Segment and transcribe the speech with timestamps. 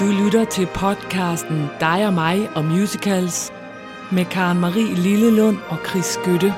[0.00, 3.52] Du lytter til podcasten Dig og mig og musicals
[4.12, 6.54] med Karen Marie Lillelund og Chris Skytte.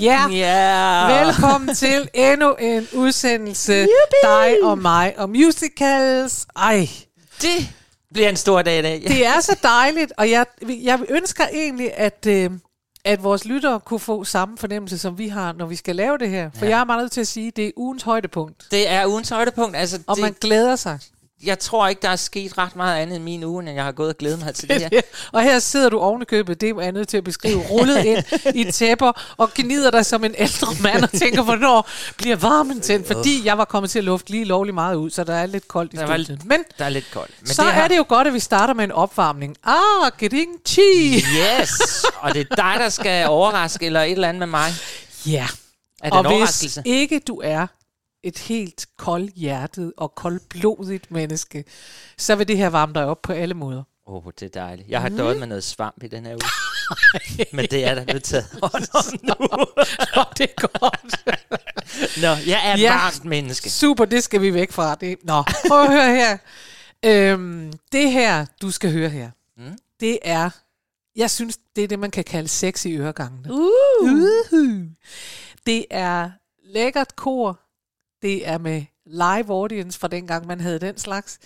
[0.00, 1.24] Ja, Ja.
[1.24, 3.86] velkommen til endnu en udsendelse.
[4.22, 6.46] Dig og mig og musicals.
[6.56, 6.88] Ej,
[7.42, 7.68] Det
[8.12, 9.02] bliver en stor dag i dag.
[9.08, 12.50] det er så dejligt, og jeg, jeg ønsker egentlig, at, øh,
[13.04, 16.28] at vores lyttere kunne få samme fornemmelse, som vi har, når vi skal lave det
[16.30, 16.50] her.
[16.54, 16.70] For Ja.
[16.70, 19.28] jeg er meget nødt til at sige, at det er ugens højdepunkt, Det er ugens
[19.28, 19.76] højdepunkt.
[19.76, 20.98] Altså, og det, man glæder sig.
[21.42, 23.92] Jeg tror ikke, der er sket ret meget andet end min uge, end jeg har
[23.92, 25.00] gået og glædet mig til det her.
[25.32, 28.24] og her sidder du oven i købet, det er nødt til at beskrive, rullet ind
[28.54, 33.06] i tæpper og gnider dig som en ældre mand og tænker, hvornår bliver varmen tændt?
[33.06, 35.68] Fordi jeg var kommet til at lufte lige lovlig meget ud, så der er lidt
[35.68, 36.44] koldt i Der var studiet.
[36.44, 37.34] Men Der er lidt koldt.
[37.40, 39.56] Men så er det jo godt, at vi starter med en opvarmning.
[39.64, 41.14] Ah, getting chi!
[41.16, 41.70] Yes,
[42.20, 44.72] og det er dig, der skal overraske, eller et eller andet med mig.
[45.26, 45.46] Ja.
[46.02, 47.66] Er det Og en hvis ikke du er
[48.24, 51.64] et helt koldhjertet og koldblodigt menneske,
[52.18, 53.82] så vil det her varme dig op på alle måder.
[54.06, 54.88] Åh, oh, det er dejligt.
[54.88, 55.16] Jeg har mm.
[55.16, 57.46] døjet med noget svamp i den her uge.
[57.56, 59.66] Men det er der nu taget hånd om nu.
[60.16, 61.24] Nå, det er godt.
[62.22, 62.92] Nå, jeg er et Ja.
[62.94, 63.70] varmt menneske.
[63.70, 64.94] Super, det skal vi væk fra.
[64.94, 65.16] Det.
[65.24, 66.38] Nå, prøv at høre her.
[67.04, 69.78] Øhm, det her, du skal høre her, Mm.
[70.00, 70.50] det er,
[71.16, 73.52] jeg synes, det er det, man kan kalde sex i øregangene.
[73.52, 74.12] Uh.
[74.52, 74.82] Uh.
[75.66, 76.30] Det er
[76.64, 77.60] lækkert kor.
[78.24, 81.38] Det er med live audience fra dengang, man havde den slags.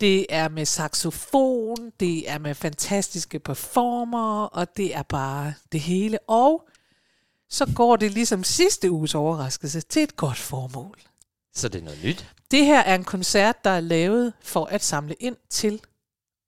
[0.00, 6.18] Det er med saxofon, det er med fantastiske performer, og det er bare det hele.
[6.18, 6.68] Og
[7.48, 11.00] så går det ligesom sidste uges overraskelse til et godt formål.
[11.54, 12.32] Så det er noget nyt.
[12.50, 15.80] Det her er en koncert, der er lavet for at samle ind til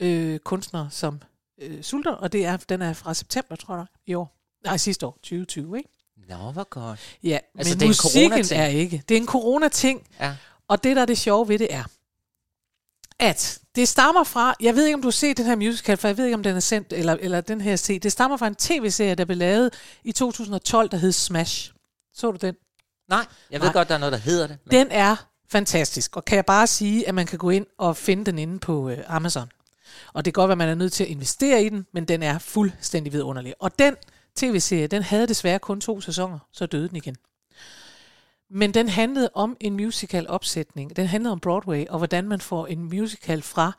[0.00, 1.22] øh, kunstnere, som
[1.58, 4.36] øh, sulter, og det er, den er fra september, tror jeg, i år.
[4.64, 5.97] Nej, sidste år, 2020, ikke?
[6.28, 7.00] Nå, hvor godt.
[7.22, 8.61] Ja, Altså, men det er en musikken coronating.
[8.61, 9.02] er ikke.
[9.08, 10.34] Det er en corona-ting, Ja.
[10.68, 11.84] og det, der er det sjove ved det, er,
[13.18, 16.08] at det stammer fra, jeg ved ikke, om du har set den her musical, for
[16.08, 18.46] jeg ved ikke, om den er sendt, eller, eller den her set, det stammer fra
[18.46, 19.74] en tv-serie, der blev lavet
[20.05, 21.73] i 2012, der hed Smash.
[22.14, 22.55] Så du den?
[23.08, 23.73] Nej, jeg ved Nej.
[23.73, 24.58] godt, der er noget, der hedder det.
[24.64, 25.17] Men Den er
[25.50, 28.58] fantastisk, og kan jeg bare sige, at man kan gå ind og finde den inde
[28.58, 29.48] på øh, Amazon.
[30.12, 32.05] Og det kan godt være, at man er nødt til at investere i den, men
[32.05, 33.55] den er fuldstændig vidunderlig.
[33.61, 33.96] Og den
[34.38, 37.16] tv-serie, den havde desværre kun to sæsoner, så døde den igen.
[38.50, 40.96] Men den handlede om en musical-opsætning.
[40.96, 43.72] Den handlede om Broadway, og hvordan man får en musical fra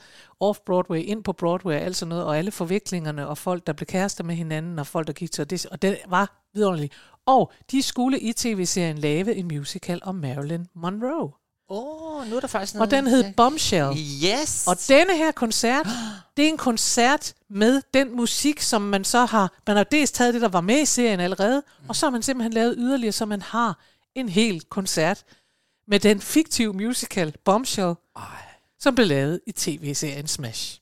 [0.44, 3.86] off-Broadway ind på Broadway og alt sådan noget, og alle forviklingerne, og folk, der blev
[3.86, 5.66] kærester med hinanden, og folk, der gik til det.
[5.66, 6.92] Og den var vidunderlig.
[7.26, 11.32] Og de skulle i tv-serien lave en musical om Marilyn Monroe.
[11.70, 12.88] Åh, oh, nu er der faktisk noget.
[12.88, 13.98] Og den hed Bombshell.
[14.26, 14.68] Yes.
[14.68, 15.88] Og denne her koncert,
[16.38, 19.54] det er en koncert med den musik, som man så har...
[19.68, 22.22] Man har dels taget det, der var med i serien allerede, og så har man
[22.22, 23.80] simpelthen lavet yderligere, så man har
[24.16, 25.24] en hel koncert
[25.88, 28.24] med den fiktive musical Bombshell, Ej,
[28.80, 30.80] som blev lavet i tv-serien Smash.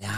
[0.00, 0.10] nej,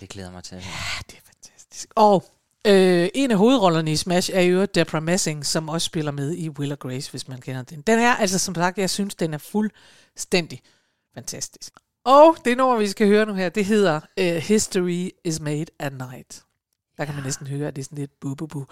[0.00, 0.54] det glæder mig til.
[0.56, 1.88] Ja, det er fantastisk.
[1.94, 2.24] Og
[2.66, 6.48] øh, en af hovedrollerne i Smash er jo Debra Messing, som også spiller med i
[6.48, 7.82] Will Grace, hvis man kender den.
[7.82, 10.62] Den er altså, som sagt, jeg synes, den er fuldstændig
[11.14, 11.72] fantastisk.
[12.04, 15.92] Og det nummer, vi skal høre nu her, det hedder uh, History is Made at
[15.92, 16.44] Night.
[16.96, 18.66] Der kan man næsten høre, at det er sådan lidt bu bu bu.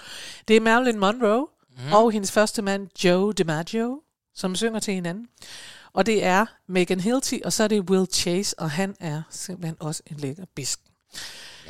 [0.49, 1.93] Det er Marilyn Monroe mm.
[1.93, 4.03] og hendes første mand, Joe DiMaggio,
[4.34, 5.27] som synger til hinanden.
[5.93, 9.77] Og det er Megan Hilty, og så er det Will Chase, og han er simpelthen
[9.81, 10.81] også en lækker bisk.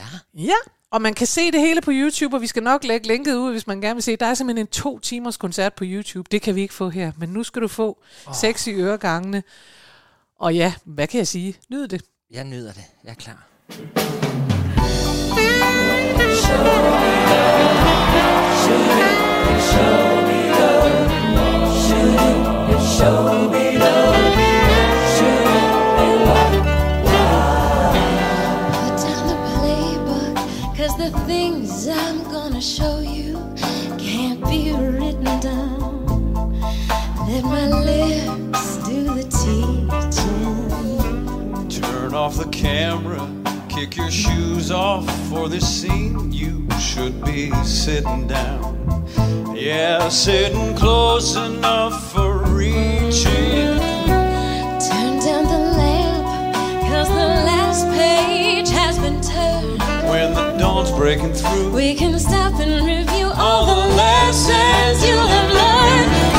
[0.01, 0.43] Ja.
[0.45, 0.57] Ja,
[0.91, 3.53] og man kan se det hele på YouTube, og vi skal nok lægge linket ud,
[3.53, 4.17] hvis man gerne vil se.
[4.17, 6.29] Der er simpelthen en to timers koncert på YouTube.
[6.31, 8.35] Det kan vi ikke få her, men nu skal du få oh.
[8.35, 9.43] sexy øregangene.
[10.39, 11.57] Og ja, hvad kan jeg sige?
[11.71, 12.03] Nyd det.
[12.31, 12.85] Jeg nyder det.
[13.05, 13.47] Jeg er klar.
[19.71, 20.20] Put
[32.61, 33.39] gonna show you
[33.97, 36.61] can't be written down.
[37.27, 39.89] Let my lips do the teaching.
[41.81, 43.27] Turn off the camera,
[43.71, 46.31] kick your shoes off for this scene.
[46.33, 48.77] You should be sitting down.
[49.55, 52.13] Yeah, sitting close enough
[61.01, 66.30] breaking through, We can stop and review all the lessons you have learned.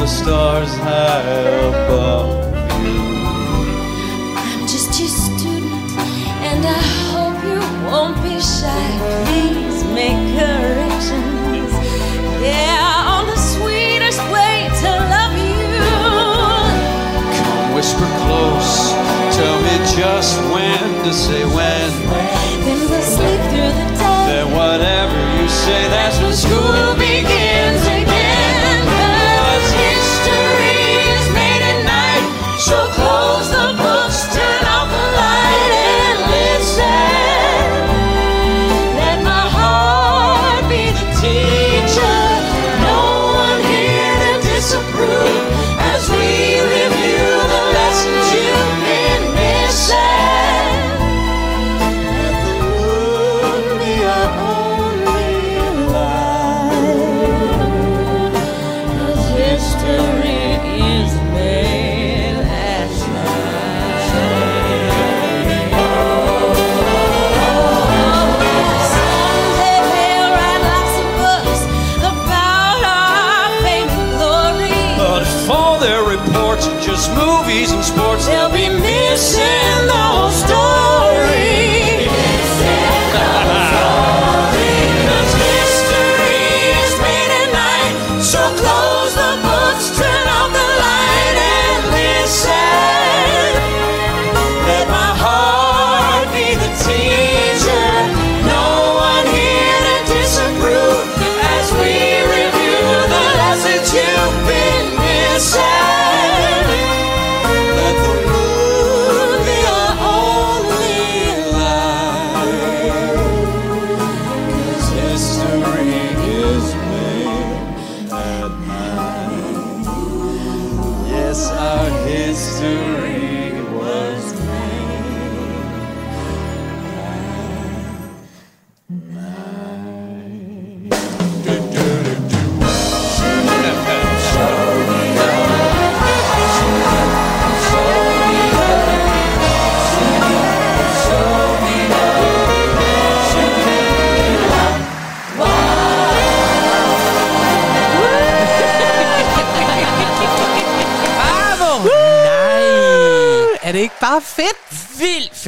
[0.00, 1.20] The stars high
[1.68, 2.32] above
[2.82, 3.00] you.
[4.34, 5.92] I'm just your student,
[6.40, 6.82] and I
[7.12, 8.86] hope you won't be shy.
[9.28, 11.72] Please make corrections.
[12.40, 15.68] Yeah, on the sweetest way to love you.
[17.36, 18.96] Come whisper close,
[19.36, 21.90] tell me just when to say when.
[22.64, 24.24] Then we'll sleep through the day.
[24.32, 27.39] Then whatever you say, that's when school begins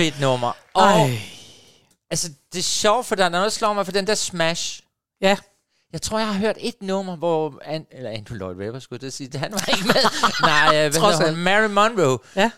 [0.04, 0.52] fedt nummer.
[0.74, 1.18] Og, Ej.
[2.10, 4.80] altså, det er sjovt, for der er noget, der slår mig for den der Smash.
[5.20, 5.36] Ja.
[5.92, 7.60] Jeg tror, jeg har hørt et nummer, hvor...
[7.64, 9.38] An, eller Andrew Lloyd Webber, skulle jeg sige.
[9.38, 9.94] Han var ikke med.
[10.42, 11.38] Nej, øh, hvad hedder hun?
[11.40, 12.50] Mary Monroe Ja.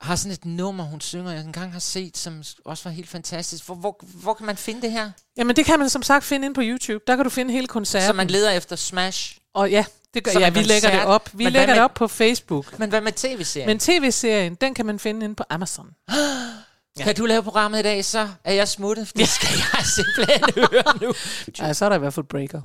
[0.00, 3.64] har sådan et nummer, hun synger, jeg engang har set, som også var helt fantastisk.
[3.66, 5.10] Hvor, hvor, hvor kan man finde det her?
[5.36, 7.04] Jamen, det kan man som sagt finde ind på YouTube.
[7.06, 8.06] Der kan du finde hele koncerten.
[8.06, 9.36] Så man leder efter Smash.
[9.54, 9.84] Og ja,
[10.14, 11.28] det gør, Som ja vi lægger det op.
[11.32, 12.78] Vi Men lægger hvad det med- op på Facebook.
[12.78, 13.66] Men hvad med tv-serien?
[13.66, 15.90] Men tv-serien, den kan man finde inde på Amazon.
[16.98, 19.08] Kan du lave programmet i dag, så er jeg smuttet.
[19.08, 20.42] For det skal jeg simpelthen
[20.72, 21.14] høre nu.
[21.58, 22.60] Ja, så er der i hvert fald breaker.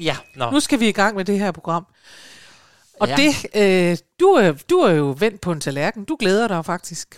[0.00, 0.50] Ja, nå.
[0.50, 1.86] Nu skal vi i gang med det her program.
[3.00, 3.16] Og Ja.
[3.16, 6.04] det, øh, du, er, du er jo vendt på en tallerken.
[6.04, 7.08] Du glæder dig faktisk.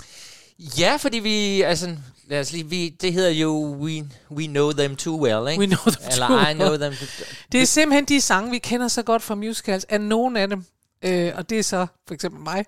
[0.79, 1.97] Ja, fordi vi, altså,
[2.29, 5.61] lad os lige, vi, det hedder jo We, we Know Them Too Well, ikke?
[5.61, 6.81] We know them Eller too I Know well.
[6.81, 6.95] Them
[7.53, 10.65] Det er simpelthen de sange, vi kender så godt fra musicals, af nogen af dem.
[11.05, 12.65] Øh, og det er så for eksempel mig.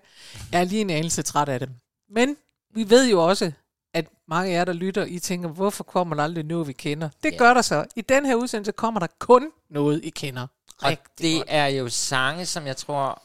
[0.53, 1.71] Jeg er lige en anelse træt af dem.
[2.11, 2.37] Men
[2.75, 3.53] vi ved jo også,
[3.95, 7.09] at mange af jer, der lytter, I tænker, hvorfor kommer der aldrig noget, vi kender?
[7.23, 7.37] Det Ja.
[7.39, 7.85] gør der så.
[7.97, 10.43] I den her udsendelse kommer der kun noget, I kender.
[10.43, 11.47] Og Rigtig det godt.
[11.51, 13.23] er jo sange, som jeg tror,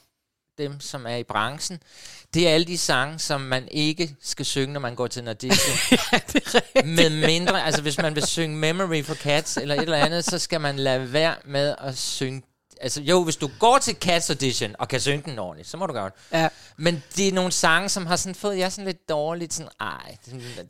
[0.57, 1.79] dem som er i branchen,
[2.33, 5.27] det er alle de sange, som man ikke skal synge, når man går til en
[5.27, 5.77] audition.
[5.91, 6.87] ja, det er rigtigt.
[6.87, 10.39] Med mindre, altså hvis man vil synge Memory for Cats eller et eller andet, så
[10.39, 12.41] skal man lade være med at synge
[12.83, 15.85] Altså jo, hvis du går til Cats Audition og kan synge den ordentligt, så må
[15.85, 16.13] du gøre det.
[16.37, 16.47] Ja.
[16.77, 20.17] Men det er nogle sange, som har sådan fået jeg sådan lidt dårligt, sådan, ej,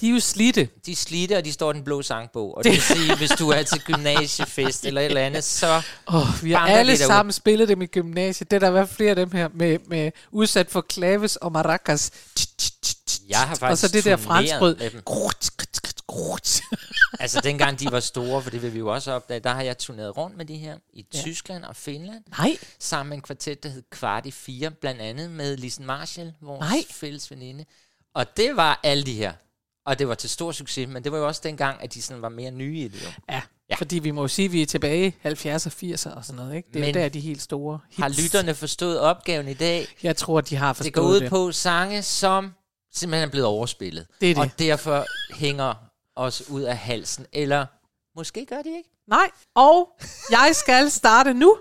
[0.01, 0.69] De er jo slidte.
[0.85, 2.57] de er slidte, og de står i den blå sangbog.
[2.57, 5.81] Og det vil sige, hvis du er til gymnasiefest eller et eller andet, så...
[6.07, 8.51] Oh, vi har alle sammen spillet dem i gymnasiet.
[8.51, 12.11] Det er der fald flere af dem her med, med udsat for klaves og maracas.
[13.31, 14.75] Jeg har Og faktisk så det der franskbrød.
[17.19, 19.77] Altså dengang de var store, for det vil vi jo også opdage, der har jeg
[19.77, 21.21] turneret rundt med de her i ja.
[21.21, 22.23] Tyskland og Finland.
[22.37, 26.33] Nej, Sammen med en kvartet, der hed Kvart i Fire, blandt andet med Lisen Marshall,
[26.41, 26.83] vores Nej.
[26.91, 27.65] fælles veninde.
[28.15, 29.33] Og det var alle de her.
[29.85, 32.21] Og det var til stor succes, men det var jo også dengang, at de sådan
[32.21, 33.07] var mere nye i det jo.
[33.29, 33.41] ja.
[33.69, 33.75] Ja.
[33.75, 36.55] Fordi vi må jo sige, at vi er tilbage i 70'er, 80'er og sådan noget.
[36.55, 36.69] Ikke?
[36.73, 37.99] Det er Men der, de helt store hits.
[37.99, 39.87] Har lytterne forstået opgaven i dag?
[40.03, 41.29] Jeg tror, de har Det forstået går ud det.
[41.29, 42.53] på sange, som
[42.93, 44.07] simpelthen er blevet overspillet.
[44.21, 44.43] Det er det.
[44.43, 45.73] Og derfor hænger
[46.15, 47.25] os ud af halsen.
[47.33, 47.65] Eller
[48.15, 48.89] måske gør de ikke.
[49.07, 49.89] Nej, og
[50.31, 51.57] jeg skal starte nu.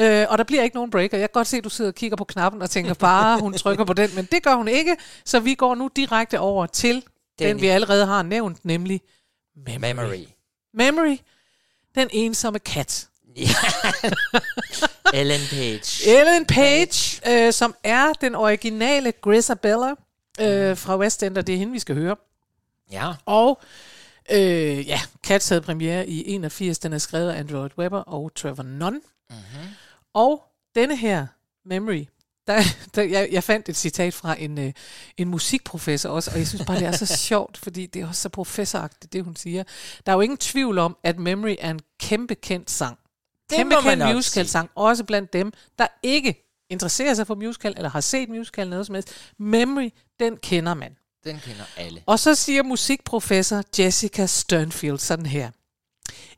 [0.00, 1.18] Øh, og der bliver ikke nogen breaker.
[1.18, 3.52] Jeg kan godt se, at du sidder og kigger på knappen og tænker bare, hun
[3.52, 4.96] trykker på den, men det gør hun ikke.
[5.24, 6.94] Så vi går nu direkte over til
[7.38, 9.00] den, Den- vi allerede har nævnt, nemlig
[9.66, 9.80] Memory.
[9.94, 10.24] Memory.
[10.74, 11.16] Memory,
[11.94, 13.08] den ensomme kat.
[15.14, 16.10] Ellen Page.
[16.20, 19.94] Ellen Page, øh, som er den originale Grisabella
[20.40, 22.16] øh, fra West End, og det er hende, vi skal høre.
[22.92, 23.12] Ja.
[23.26, 23.60] Og
[24.30, 26.78] øh, ja, Cats havde premiere i 81.
[26.78, 29.00] Den er skrevet af Andrew Webber og Trevor Nunn.
[29.30, 29.68] Mm-hmm.
[30.14, 30.42] Og
[30.74, 31.26] denne her
[31.64, 32.04] Memory,
[32.46, 32.62] der,
[32.94, 34.72] der, jeg, jeg fandt et citat fra en, øh,
[35.16, 38.22] en musikprofessor også, og jeg synes bare, det er så sjovt, fordi det er også
[38.22, 39.64] så professoragtigt, det hun siger.
[40.06, 42.98] Der er jo ingen tvivl om, at Memory er en kæmpe kendt sang.
[43.50, 44.50] Det Kæmpe kendt nok musical sige.
[44.50, 48.86] sang, også blandt dem, der ikke interesserer sig for musical, eller har set musical noget
[48.86, 49.10] som helst.
[49.38, 49.90] Memory,
[50.20, 50.96] den kender man.
[51.24, 52.02] Den kender alle.
[52.06, 55.50] Og så siger musikprofessor Jessica Sternfield sådan her.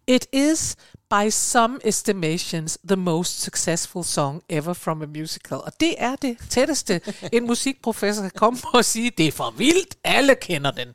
[0.06, 0.76] It is
[1.10, 5.56] by some estimations the most successful song ever from a musical.
[5.56, 7.00] Og det er det tætteste,
[7.32, 10.88] en musikprofessor kan komme på at sige, det er for vildt, alle kender den.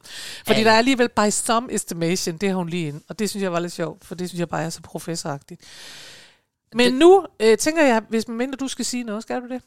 [0.45, 0.65] Fordi Alle.
[0.65, 3.01] der er alligevel by some estimation, det har hun lige ind.
[3.09, 5.61] Og det synes jeg var lidt sjovt, for det synes jeg bare er så professoragtigt.
[6.73, 9.47] Men Det- nu øh, tænker jeg, hvis man mindre du skal sige noget, skal du
[9.47, 9.61] det?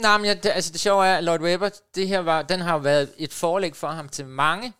[0.00, 2.60] Nej, men jeg, det, altså det sjove er, at Lloyd Webber, det her var, den
[2.60, 4.72] har jo været et forlæg for ham til mange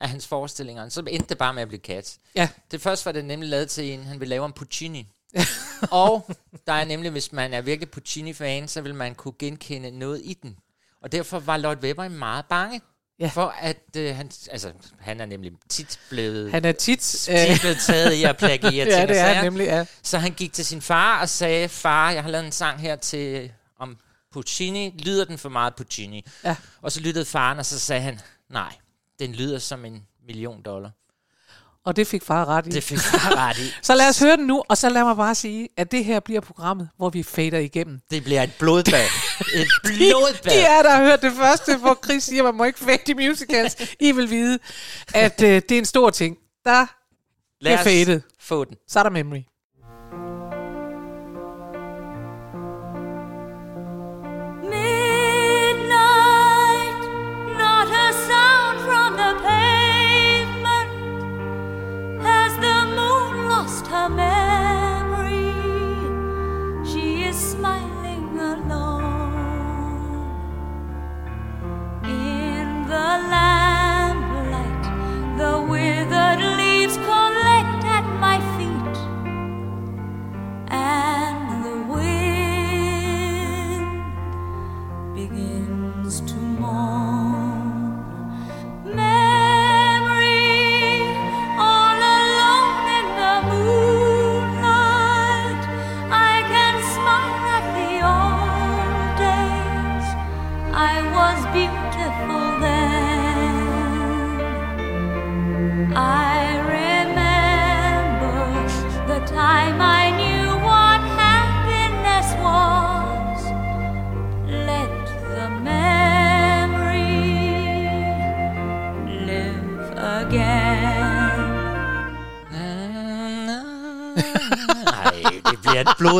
[0.00, 0.88] af hans forestillinger.
[0.88, 2.18] Så endte det bare med at blive Cats.
[2.34, 2.48] Ja.
[2.70, 5.06] Det første var det nemlig lavet til en, han ville lave om Puccini.
[5.90, 6.30] og
[6.66, 10.34] der er nemlig, hvis man er virkelig Puccini-fan, så vil man kunne genkende noget i
[10.42, 10.56] den.
[11.02, 12.80] Og derfor var Lloyd Webber meget bange.
[13.20, 13.28] Ja.
[13.28, 17.28] For at øh, han, altså, han er nemlig tit blevet, Han er tit...
[17.30, 19.84] øh, tit blevet taget i at plagiere ting ja, det er han nemlig, ja.
[20.02, 22.96] Så han gik til sin far og sagde, far, jeg har lavet en sang her
[22.96, 23.96] til om
[24.32, 24.94] Puccini.
[24.98, 26.26] Lyder den for meget Puccini?
[26.44, 26.56] Ja.
[26.82, 28.72] Og så lyttede faren, og så sagde han, nej,
[29.18, 30.90] den lyder som en million dollar.
[31.86, 32.70] Og det fik far ret i.
[32.70, 33.72] Det fik far ret i.
[33.82, 36.20] Så lad os høre den nu, og så lad mig bare sige, at det her
[36.20, 38.00] bliver programmet, hvor vi fader igennem.
[38.10, 39.04] Det bliver et blodbad.
[39.54, 40.52] et De, blodbad.
[40.52, 42.98] de er der har hørt det første, hvor Chris siger, at man må ikke fade
[43.08, 43.76] i musicals.
[44.00, 44.58] I vil vide,
[45.14, 46.36] at øh, det er en stor ting.
[46.64, 46.86] Der
[47.60, 48.22] Lad er fadet.
[48.40, 48.76] få den.
[48.88, 49.40] Så er der memory.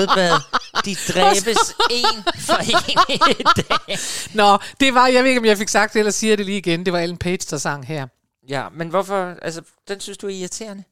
[0.07, 0.41] Blodbad.
[0.85, 3.99] De dræbes en for en i dag.
[4.35, 6.59] Nå, det var, jeg ved ikke, om jeg fik sagt det, eller siger det lige
[6.59, 6.85] igen.
[6.85, 8.07] Det var Ellen Page, der sang her.
[8.49, 9.35] Ja, men hvorfor?
[9.43, 10.85] Altså, den synes du er irriterende?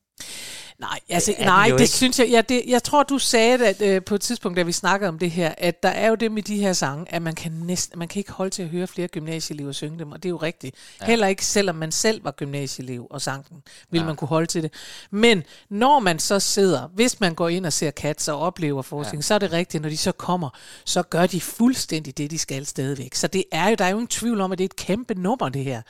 [0.79, 1.93] Nej, altså, den nej, det ikke.
[1.93, 4.63] synes jeg, ja, det, jeg tror, du sagde det at, øh, på et tidspunkt, da
[4.63, 7.23] vi snakkede om det her, at der er jo det med de her sange, at
[7.23, 10.23] man kan næsten, man kan ikke holde til at høre flere gymnasieelever synge dem, og
[10.23, 10.77] det er jo rigtigt.
[11.01, 11.07] Ja.
[11.07, 13.57] Heller ikke, selvom man selv var gymnasieelev og sang den,
[13.91, 14.05] vil ja.
[14.05, 14.73] man kunne holde til det.
[15.11, 19.23] Men når man så sidder, hvis man går ind og ser Cats og oplever forskning,
[19.23, 19.27] ja.
[19.27, 20.51] så er det rigtigt, når de så kommer,
[20.85, 23.15] så gør de fuldstændig det, de skal stadigvæk.
[23.15, 25.15] Så det er jo, der er jo ingen tvivl om, at det er et kæmpe
[25.15, 25.83] nummer, det her.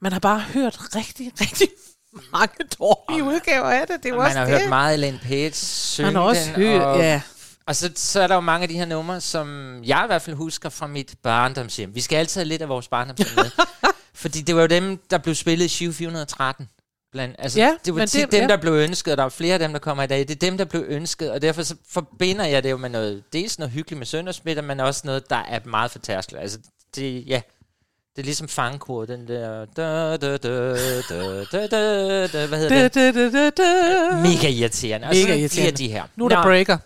[0.00, 1.68] Man har bare hørt rigtig, rigtig
[2.32, 3.96] mange dårlige udgaver af det.
[4.02, 4.60] Det jo Man har det.
[4.60, 7.20] hørt meget Ellen Page synge Man har også den, hørt, og, ja.
[7.66, 10.22] Og så, så er der jo mange af de her numre, som jeg i hvert
[10.22, 11.94] fald husker fra mit barndomshjem.
[11.94, 13.50] Vi skal altid have lidt af vores barndomshjem med.
[14.14, 16.68] Fordi det var jo dem, der blev spillet i 2413.
[17.12, 18.46] Blandt, altså, Ja, det var tit det- dem, ja.
[18.48, 20.18] der blev ønsket, og der er flere af dem, der kommer i dag.
[20.18, 23.22] Det er dem, der blev ønsket, og derfor så forbinder jeg det jo med noget,
[23.32, 26.42] dels noget hyggeligt med søndagsmiddag, men også noget, der er meget fortærskeligt.
[26.42, 26.58] Altså,
[26.96, 27.40] det, ja,
[28.16, 29.64] det er ligesom fangkor, den der...
[29.64, 30.72] Da, da, da,
[31.08, 32.94] da, da, da, da, hvad hedder det?
[32.94, 34.20] da, da, da, da.
[34.22, 35.06] Mega irriterende.
[35.06, 35.48] Og Mega irriterende.
[35.50, 36.04] bliver de her.
[36.16, 36.78] Nu er der Nå, breaker.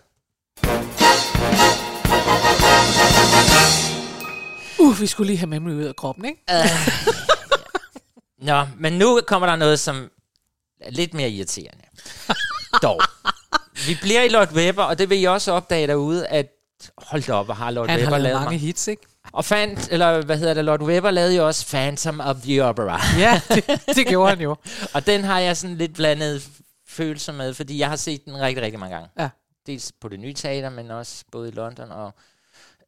[4.79, 6.43] Uh, vi skulle lige have memory ud af kroppen, ikke?
[8.51, 10.09] Nå, men nu kommer der noget, som
[10.89, 11.83] Lidt mere irriterende.
[12.83, 13.01] Dog.
[13.87, 16.47] Vi bliver i Lord Webber, og det vil I også opdage derude, at
[16.97, 18.59] hold da op, hvor har Lord Han Webber har lavet lavet mange mig.
[18.59, 19.01] hits, ikke?
[19.33, 23.01] Og fan, eller hvad hedder det, Lord Webber lavede jo også Phantom of the Opera.
[23.19, 24.55] Ja, det, det gjorde han jo.
[24.95, 26.49] Og den har jeg sådan lidt blandet
[26.87, 29.09] følelser med, fordi jeg har set den rigtig, rigtig mange gange.
[29.19, 29.29] Ja.
[29.67, 32.13] Dels på det nye teater, men også både i London og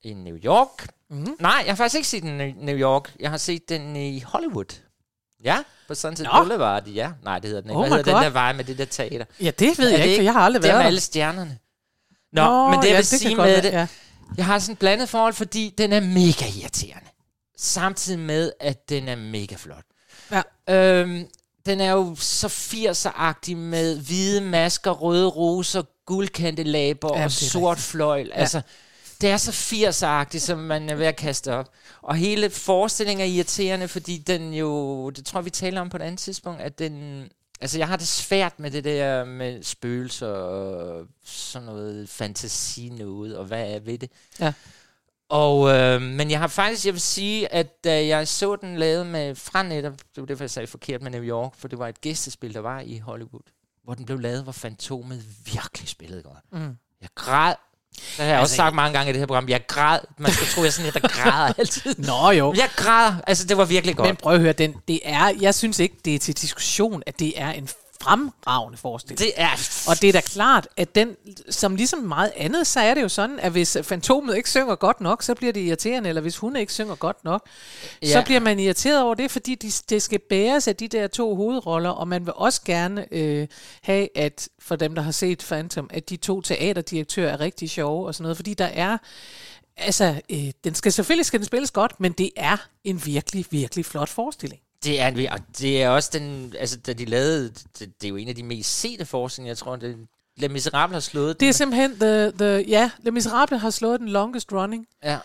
[0.04, 0.88] i New York.
[1.10, 1.20] Mhm.
[1.20, 1.36] Mm-hmm.
[1.40, 3.12] Nej, jeg har faktisk ikke set den i New York.
[3.20, 4.80] Jeg har set den i Hollywood.
[5.44, 6.40] Ja, på Sunset Nå.
[6.44, 7.12] Boulevard, ja.
[7.24, 7.78] Nej, det hedder den ikke.
[7.80, 8.20] Oh Hvad hedder God.
[8.20, 9.26] den der vej med det der teater?
[9.42, 10.84] Ja, det ved Er jeg det ikke, for jeg har aldrig det er været med
[10.84, 10.88] der.
[10.88, 11.58] alle stjernerne.
[12.32, 13.88] Nå, Nå men det jeg ja, vil kan sige med være, det, Ja.
[14.38, 17.10] Jeg har sådan et blandet forhold, fordi den er mega irriterende.
[17.58, 19.84] Samtidig med, at den er mega flot.
[20.32, 20.42] Ja.
[20.70, 21.28] Øhm,
[21.66, 28.28] den er jo så 80'er-agtig med hvide masker, røde roser, guldkandelaber Jamen, og sort fløjl.
[28.28, 28.40] Ja.
[28.40, 28.62] Altså,
[29.22, 31.70] det er så 80'er-agtigt, som man er ved at kaste op.
[32.02, 35.98] Og hele forestillingen er irriterende, fordi den jo, det tror jeg, vi taler om på
[35.98, 37.24] et andet tidspunkt, at den,
[37.64, 43.38] altså jeg har det svært med det der med spøgelser og sådan noget fantasi noget,
[43.38, 44.12] og hvad er ved det.
[44.40, 44.54] Ja.
[45.30, 49.08] Og, øh, men jeg har faktisk, jeg vil sige, at da jeg så den lavet
[49.08, 51.88] med fra netop, det var derfor, jeg sagde forkert med New York, for det var
[51.88, 53.52] et gæstespil, der var i Hollywood,
[53.84, 56.44] hvor den blev lavet, hvor Fantomet virkelig spillede godt.
[56.52, 56.78] Mm.
[57.02, 57.56] Jeg græd.
[58.18, 59.50] Det har jeg altså, også sagt mange gange i det her program.
[59.50, 60.00] Jeg græd.
[60.18, 61.96] Man skal tro, jeg sådan, jeg der græder altid.
[62.10, 62.54] Nå jo.
[62.58, 63.12] Jeg græd.
[63.28, 64.08] Altså, det var virkelig godt.
[64.08, 67.20] Men prøv at høre, den, det er, jeg synes ikke, det er til diskussion, at
[67.20, 67.70] det er en
[68.04, 69.20] fremragende forestilling.
[69.20, 69.84] det er...
[69.88, 71.16] Og det er da klart, at den,
[71.50, 75.02] som ligesom meget andet, så er det jo sådan, at hvis fantomet ikke synger godt
[75.02, 77.48] nok, så bliver det irriterende, eller hvis hun ikke synger godt nok,
[78.02, 78.08] ja.
[78.08, 81.36] så bliver man irriteret over det, fordi de, det skal bæres af de der to
[81.36, 83.48] hovedroller, og man vil også gerne øh,
[83.82, 88.08] have, at for dem, der har set Phantom, at de to teaterdirektører er rigtig sjove
[88.08, 88.98] og sådan noget, fordi der er,
[89.78, 93.86] altså, øh, den skal selvfølgelig skal den spilles godt, men det er en virkelig, virkelig
[93.86, 94.62] flot forestilling.
[94.84, 96.54] Det er, en- og det er også den...
[96.60, 97.50] Altså, da de lavede...
[97.50, 99.98] Det, det er jo en af de mest sete forestillinger, jeg tror, det...
[100.38, 101.54] Les Miserables har slået Det er den.
[101.54, 104.88] simpelthen, the, the, ja, Les Miserables har slået den longest running.
[105.04, 105.18] Ja,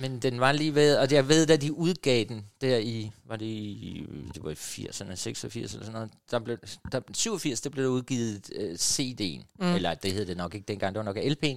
[0.00, 0.96] men den var lige ved...
[0.96, 3.10] Og jeg ved, da de udgav den der i...
[3.28, 4.06] Var det i...
[4.34, 6.10] Det var i 80'erne, 86 eller sådan noget.
[6.30, 6.58] Der blev,
[6.92, 9.44] der, 87, der blev der udgivet uh, CD'en.
[9.58, 9.74] Mm.
[9.74, 10.94] Eller det hed det nok ikke dengang.
[10.94, 11.56] Det var nok LP'en.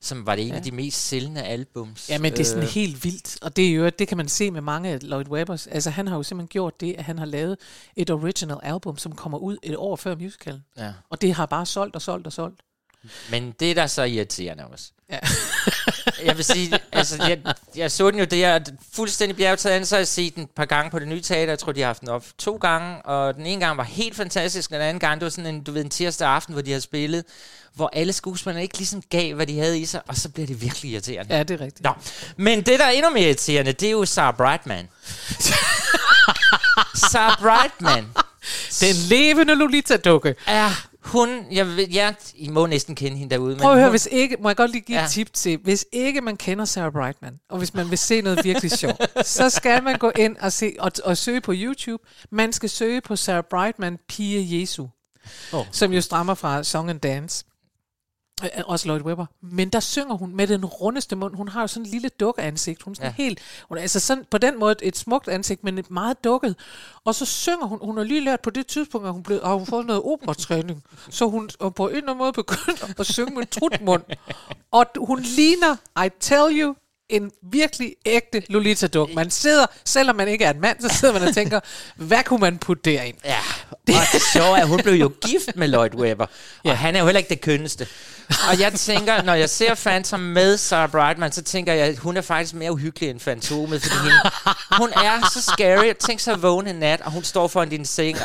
[0.00, 0.56] Som var det en ja.
[0.56, 2.10] af de mest sælgende albums.
[2.10, 3.38] Ja, men det er sådan Øh, helt vildt.
[3.42, 5.66] Og det er jo, det kan man se med mange af Lloyd Webbers.
[5.66, 7.56] Altså, han har jo simpelthen gjort det, at han har lavet
[7.96, 10.64] et original album, som kommer ud et år før musicalen.
[10.76, 10.92] Ja.
[11.10, 12.60] Og det har bare solgt og solgt og solgt.
[13.30, 14.92] Men det er da så irriterende også.
[15.10, 15.18] Ja.
[16.24, 17.38] Jeg vil sige, altså, jeg,
[17.76, 18.60] jeg så den jo der,
[18.92, 21.52] fuldstændig bjergtaget an, så jeg set den et par gange på det nye teater.
[21.52, 24.16] Jeg tror, de har haft den op to gange, og den ene gang var helt
[24.16, 26.72] fantastisk, den anden gang, det var sådan en, du ved, en tirsdag aften, hvor de
[26.72, 27.24] har spillet,
[27.74, 30.60] hvor alle skuespillerne ikke ligesom gav, hvad de havde i sig, og så bliver det
[30.62, 31.36] virkelig irriterende.
[31.36, 31.84] Ja, det er rigtigt.
[31.84, 31.92] Nå,
[32.36, 34.88] men det, der er endnu mere irriterende, det er jo Sarah Brightman.
[37.10, 38.06] Sarah Brightman
[38.80, 40.34] Den levende Lolita-dukke.
[40.46, 43.56] er hun, jeg, jeg, I må næsten kende hende derude.
[43.56, 45.04] Prøv at men høre, hun, hvis ikke, må jeg godt lige give ja.
[45.04, 48.44] Et tip til, hvis ikke man kender Sarah Brightman, og hvis man vil se noget
[48.44, 52.02] virkelig sjovt, så skal man gå ind og, se, og, og søge på YouTube.
[52.30, 54.86] Man skal søge på Sarah Brightman, Pia Jesu,
[55.52, 55.66] oh.
[55.72, 57.44] som jo stammer fra Song and Dance.
[58.44, 59.26] Øh, Også Lloyd Webber.
[59.42, 61.34] Men der synger hun med den rundeste mund.
[61.36, 62.82] Hun har jo sådan en lille dukkeansigt.
[62.82, 63.22] Hun er sådan Ja.
[63.22, 63.38] helt...
[63.68, 66.56] Hun er altså sådan, på den måde et smukt ansigt, men et meget dukket.
[67.04, 67.78] Og så synger hun...
[67.82, 70.82] Hun har lige lært på det tidspunkt, at hun blev, har hun fået noget operatræning.
[71.10, 74.02] Så hun og på en eller anden måde begyndt at synge med trutmund.
[74.70, 76.74] Og hun ligner, I tell you,
[77.08, 79.14] en virkelig ægte Lolita-duk.
[79.14, 81.60] Man sidder, selvom man ikke er en mand, så sidder man og tænker,
[81.96, 83.16] hvad kunne man putte derind?
[83.24, 83.38] Ja,
[83.70, 83.78] og
[84.12, 86.26] det sjove er, hun blev jo gift med Lloyd Webber,
[86.64, 86.70] Ja.
[86.70, 87.86] og han er jo heller ikke det kønneste.
[88.50, 92.16] Og jeg tænker, når jeg ser Phantom med Sarah Brightman, så tænker jeg, at hun
[92.16, 94.30] er faktisk mere uhyggelig end Fantomet, fordi hende,
[94.78, 95.92] hun er så scary.
[96.00, 98.18] Tænk så at vågne en nat, og hun står foran din seng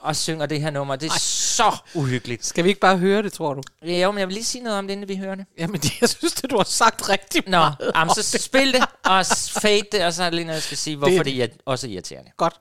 [0.00, 0.96] og synger det her nummer.
[0.96, 2.46] Det er så uhyggeligt.
[2.46, 3.62] Skal vi ikke bare høre det, tror du?
[3.86, 5.44] Ja, jo, men jeg vil lige sige noget om det, inden vi hører det.
[5.58, 7.76] Jamen, det, jeg synes, det du har sagt rigtig Nå, meget.
[7.94, 9.26] om så spil det, og
[9.62, 11.42] fade det, og så er det lige noget, jeg skal sige, hvorfor Det- det, det
[11.42, 12.30] er også irriterende.
[12.36, 12.54] Godt.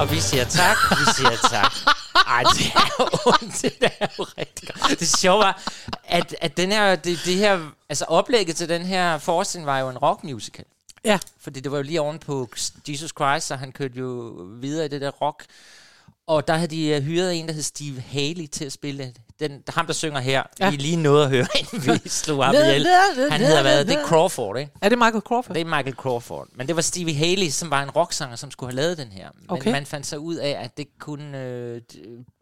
[0.00, 1.72] Og vi siger tak, vi siger tak.
[2.26, 3.32] Ej, det er jo
[3.62, 5.00] det er jo rigtig godt.
[5.00, 5.62] Det sjove var,
[6.04, 9.88] at, at den her, det, det her, altså oplægget til den her forestilling var jo
[9.88, 10.64] en rockmusical.
[11.04, 12.48] Ja, Fordi det var jo lige oven på
[12.88, 14.08] Jesus Christ, så han kørte jo
[14.60, 15.44] videre i det der rock.
[16.26, 19.62] Og der havde de øh, hyret en, der hed Steve Haley til at spille den,
[19.68, 20.42] ham, der synger her.
[20.60, 20.66] Ja.
[20.66, 20.72] Ja.
[20.72, 22.86] I lige nåede at høre, inden vi slog ham ihjel.
[23.30, 23.84] Han hedder hvad?
[23.84, 24.72] Det er Crawford, ikke?
[24.82, 25.54] er det Michael Crawford?
[25.54, 26.48] Det er Michael Crawford.
[26.54, 29.28] Men det var Stevie Haley, som var en rocksanger, som skulle have lavet den her.
[29.34, 29.70] Men Okay.
[29.72, 31.38] man fandt så ud af, at det kunne...
[31.38, 31.80] Øh,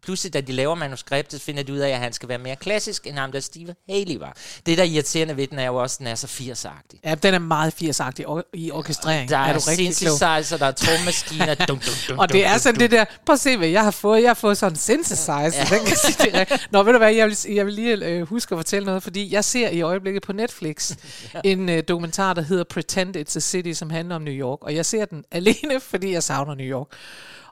[0.03, 3.07] pludselig, da de laver manuskriptet, finder de ud af, at han skal være mere klassisk,
[3.07, 4.37] end ham, der Steve Haley var.
[4.65, 6.99] Det, der er irriterende ved den, er jo også, at den er så 80'er-agtig.
[7.05, 9.29] Ja, den er meget 80'agtig or- i orkestrering.
[9.29, 11.53] Der er er, du synthesizer, der er trommaskiner.
[11.67, 12.79] dum, dum, dum, Og det dum, er sådan dum.
[12.79, 14.21] det der, prøv at se, hvad jeg har fået.
[14.21, 15.33] Jeg har fået sådan en synthesizer.
[15.39, 15.49] Ja.
[15.49, 16.61] Den kan sige det.
[16.71, 19.33] Nå, ved du hvad, jeg vil, jeg vil lige øh, huske at fortælle noget, fordi
[19.33, 20.91] jeg ser i øjeblikket på Netflix
[21.43, 24.59] en øh, dokumentar, der hedder Pretend It's a City, som handler om New York.
[24.61, 26.87] Og jeg ser den alene, fordi jeg savner New York.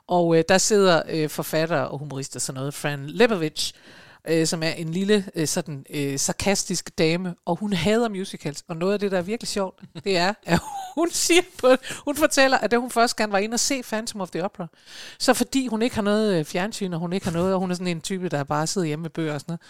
[0.08, 3.72] Og øh, der sidder øh, forfatter og humorist og sådan noget, Fran Lebowitz,
[4.28, 8.64] øh, som er en lille, øh, sådan øh, sarkastisk dame, og hun hader musicals.
[8.68, 10.60] Og noget af det, der er virkelig sjovt, det er, at
[10.94, 11.68] hun siger på,
[12.04, 14.66] hun fortæller, at da hun først gerne var inde og se Phantom of the Opera,
[15.18, 17.70] så fordi hun ikke har noget øh, fjernsyn, og hun ikke har noget, og hun
[17.70, 19.60] er sådan en type, der bare sidder hjemme med bøger og sådan noget,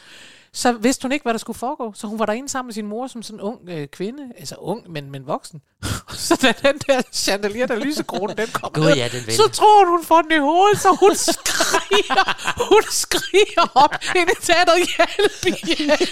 [0.58, 1.92] så vidste hun ikke, hvad der skulle foregå.
[1.94, 4.54] Så hun var derinde sammen med sin mor som sådan en ung øh, kvinde, altså
[4.54, 5.60] ung, men, men voksen.
[6.26, 9.84] så da den der chandelier, der lysekrone, den kom Gud, ned, ja, den så tror
[9.84, 12.22] hun, hun får den i hovedet, så hun skriger,
[12.70, 16.08] hun skriger op ind i teateret, hjælp, hjælp,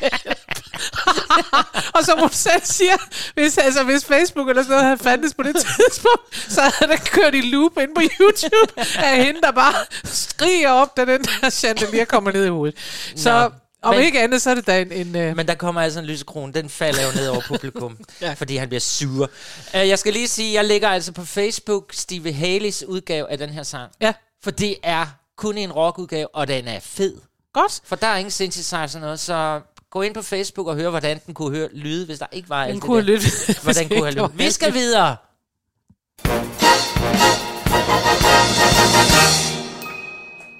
[0.00, 0.40] hjælp.
[1.94, 2.96] og som hun selv siger,
[3.34, 7.00] hvis, altså, hvis Facebook eller sådan noget havde fandtes på det tidspunkt, så havde den
[7.04, 11.50] kørt i loop ind på YouTube af hende, der bare skriger op, da den der
[11.50, 12.78] chandelier kommer ned i hovedet.
[13.16, 13.50] Så
[13.82, 14.92] om men- ikke andet, så er det da en...
[14.92, 18.32] en uh, Men der kommer altså en lysekrone, den falder jo ned over publikum, Ja.
[18.32, 19.30] fordi han bliver sur.
[19.74, 23.50] Uh, jeg skal lige sige, jeg lægger altså på Facebook Steve Haleys udgave af den
[23.50, 23.92] her sang.
[24.00, 24.12] ja,
[24.42, 27.14] For det er kun en rockudgave, og den er fed.
[27.54, 27.80] godt.
[27.84, 31.34] For der er ingen synthesizer noget, så gå ind på Facebook og hør, hvordan den
[31.34, 33.04] kunne høre lyde, hvis der ikke var alt Den det kunne der.
[33.04, 33.58] have lyttet.
[33.64, 34.30] Hvordan kunne have lyde.
[34.34, 35.16] Vi skal videre.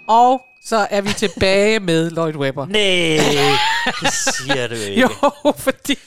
[0.08, 2.66] Og så er vi tilbage med Lloyd Webber.
[2.76, 3.18] Nej,
[4.02, 5.00] det siger du ikke.
[5.00, 5.08] Jo,
[5.58, 5.98] fordi...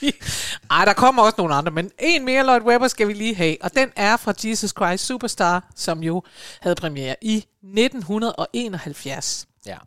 [0.72, 3.58] Ej, der kommer også nogle andre, men en mere Lloyd Webber skal vi lige have,
[3.62, 6.24] og den er fra Jesus Christ Superstar, som jo
[6.62, 9.48] havde premiere i 1971.
[9.66, 9.78] Ja.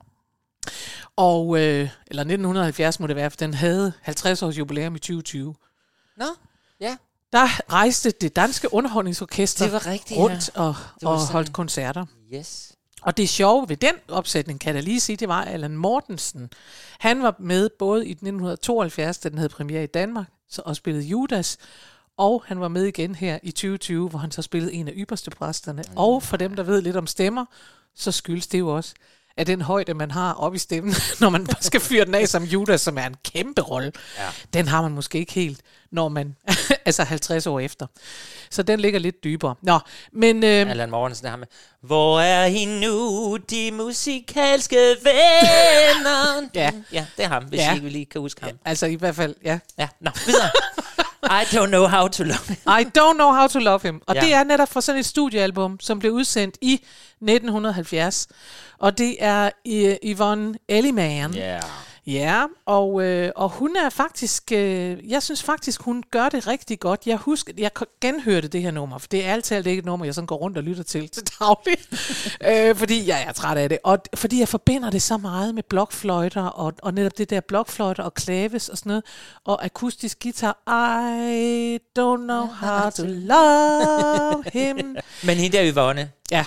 [1.16, 5.54] Og, øh, eller 1970 må det være, for den havde 50 års jubilæum i 2020.
[6.16, 6.24] Nå,
[6.80, 6.96] ja.
[7.32, 12.06] Der rejste det danske underholdningsorkester Det var rigtigt, rundt og, var og sådan- holdt koncerter.
[12.34, 12.72] Yes.
[13.06, 16.50] Og det sjove ved den opsætning, kan jeg da lige sige, det var Allan Mortensen.
[16.98, 21.04] Han var med både i 1972, da den havde premiere i Danmark, så og spillede
[21.04, 21.58] Judas,
[22.16, 25.30] og han var med igen her i 2020, hvor han så spillede en af ypperste
[25.30, 25.84] præsterne.
[25.96, 27.44] Og for dem, der ved lidt om stemmer,
[27.94, 28.94] så skyldes det jo også,
[29.36, 32.44] at den højde, man har op i stemmen, når man skal fyre den af som
[32.44, 34.28] Judas, som er en kæmpe rolle, ja.
[34.52, 35.60] den har man måske ikke helt,
[35.96, 36.36] når man
[36.86, 37.86] altså 50 år efter.
[38.50, 39.54] Så den ligger lidt dybere.
[39.62, 39.78] Nå,
[40.12, 40.44] men...
[40.44, 41.46] Øh, Allan Mortensen, det har med.
[41.80, 46.48] Hvor er I nu, de musikalske venner?
[46.54, 46.70] Ja.
[46.92, 47.64] Ja, det er ham, hvis Ja.
[47.64, 47.72] ja.
[47.72, 48.52] I ikke lige kan huske ham.
[48.64, 50.50] altså i hvert fald, ja, Ja, nå, videre.
[51.42, 52.58] I don't know how to love it.
[52.58, 54.02] I don't know how to love him.
[54.06, 54.20] Og ja.
[54.20, 54.26] Ja.
[54.26, 58.28] det er netop fra sådan et studiealbum, som blev udsendt i 1970.
[58.78, 61.34] Og det er uh, Yvonne Elliman.
[61.34, 61.60] Ja.
[62.06, 66.80] Ja, og, øh, og hun er faktisk, øh, jeg synes faktisk, hun gør det rigtig
[66.80, 67.06] godt.
[67.06, 70.14] Jeg husker, jeg genhørte det her nummer, for det er altid ikke et nummer, jeg
[70.14, 71.78] sådan går rundt og lytter til til daglig,
[72.70, 73.78] øh, fordi jeg er træt af det.
[73.84, 78.02] Og fordi jeg forbinder det så meget med blokfløjter, og, og netop det der blokfløjter
[78.02, 79.04] og klaves og sådan noget,
[79.44, 80.58] og akustisk guitar.
[80.68, 84.96] I don't know how to love him.
[85.26, 86.44] Men hende der Yvonne, Ja,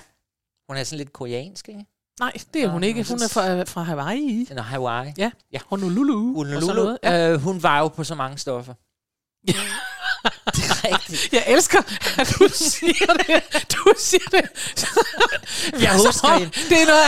[0.69, 1.85] hun er sådan lidt koreansk, ikke?
[2.19, 3.05] Nej, det er hun Nå, ikke.
[3.09, 4.47] Hun er fra, fra Hawaii.
[4.49, 5.13] Eller Hawaii.
[5.17, 5.59] Ja, Ja.
[5.67, 6.39] Honolulu.
[6.39, 6.97] og sådan noget.
[7.03, 7.33] Ja.
[7.33, 8.73] Øh, hun var jo på så mange stoffer.
[10.93, 11.33] rigtigt.
[11.33, 11.79] Jeg elsker,
[12.19, 13.43] at du siger det.
[13.75, 14.49] Du siger det.
[15.81, 16.51] Jeg husker hende.
[16.69, 17.03] Det er noget,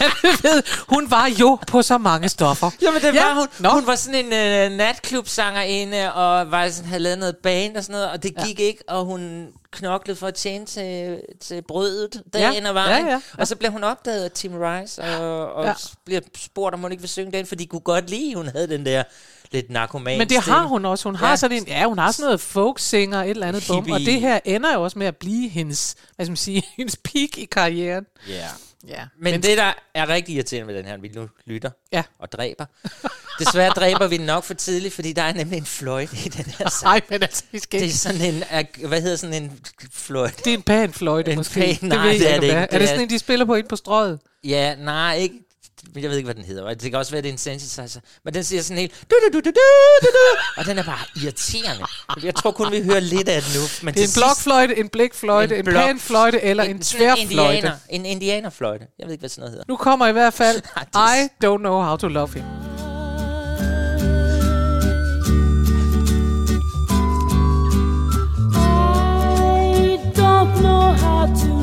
[0.00, 0.62] alle, ved.
[0.88, 2.70] Hun var jo på så mange stoffer.
[2.82, 3.48] Jamen, det Ja, var hun.
[3.58, 3.68] nå.
[3.70, 7.92] Hun var sådan en uh, natklubsangerinde, og var sådan, havde lavet noget band og sådan
[7.92, 8.64] noget, og det gik ja.
[8.64, 13.04] ikke, og hun knoklede for at tjene til, til brødet dagen Ja, og vejen.
[13.06, 13.20] ja, ja, ja.
[13.38, 15.72] Og så blev hun opdaget af Tim Rice, og, og Ja.
[16.04, 18.46] bliver spurgt, om hun ikke vil synge den, for de kunne godt lide, at hun
[18.48, 19.02] havde den der
[19.52, 21.08] lidt narkoman Men det har hun også.
[21.08, 21.36] Hun har Ja.
[21.36, 23.90] sådan en, ja, hun har sådan noget folksinger, et eller andet bum.
[23.90, 26.96] Og det her ender jo også med at blive hendes, hvad skal man sige, hendes
[26.96, 28.04] peak i karrieren.
[28.28, 28.46] Ja.
[28.88, 29.02] Ja.
[29.22, 32.02] Men, Men det, der er rigtig irriterende med den her, vi nu lytter Ja.
[32.18, 32.64] og dræber.
[33.38, 36.44] Desværre dræber vi den nok for tidligt, fordi der er nemlig en fløjte i den
[36.58, 36.84] her sang.
[36.84, 38.44] Nej, men altså, vi skal Det er sådan en,
[38.88, 39.60] hvad hedder sådan en
[39.92, 40.36] fløjte?
[40.44, 41.60] Det er en pan fløjte, En måske.
[41.60, 42.56] pan- nej, ved jeg det er det ikke.
[42.56, 44.18] Er, Det er det sådan en, de spiller på ind på strøget?
[44.44, 45.34] Ja, nej, ikke.
[45.96, 46.62] Jeg ved ikke, hvad den hedder.
[46.64, 48.00] og Det kan også være, det er en synthesizer.
[48.24, 48.92] Men den siger sådan helt...
[49.10, 49.60] Du, du, du, du, du,
[50.02, 51.84] du, du, og den er bare irriterende.
[52.22, 53.60] Jeg tror kun, vi hører lidt af den nu.
[53.82, 57.56] Men Det er en blokfløjte, en blikfløjte, en, blok- panfløjte eller en, en tværfløjte.
[57.56, 58.86] indianer, en indianerfløjte.
[58.98, 59.64] Jeg ved ikke, hvad sådan noget hedder.
[59.68, 60.56] Nu kommer i hvert fald
[61.16, 62.44] I don't know how to love him.
[68.62, 71.59] I don't know how to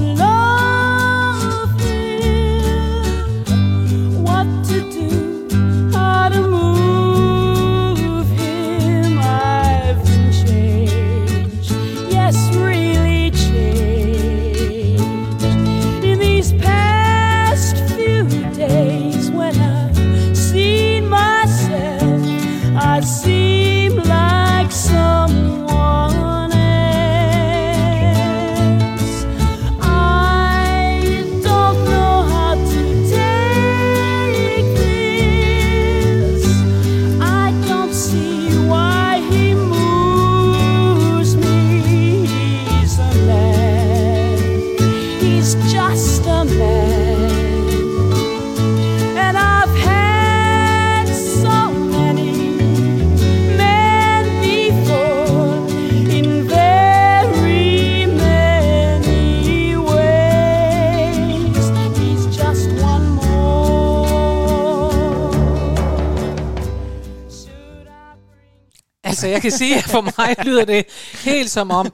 [69.21, 70.85] bring Altså, jeg kan sige, at for mig lyder det
[71.23, 71.91] helt som om,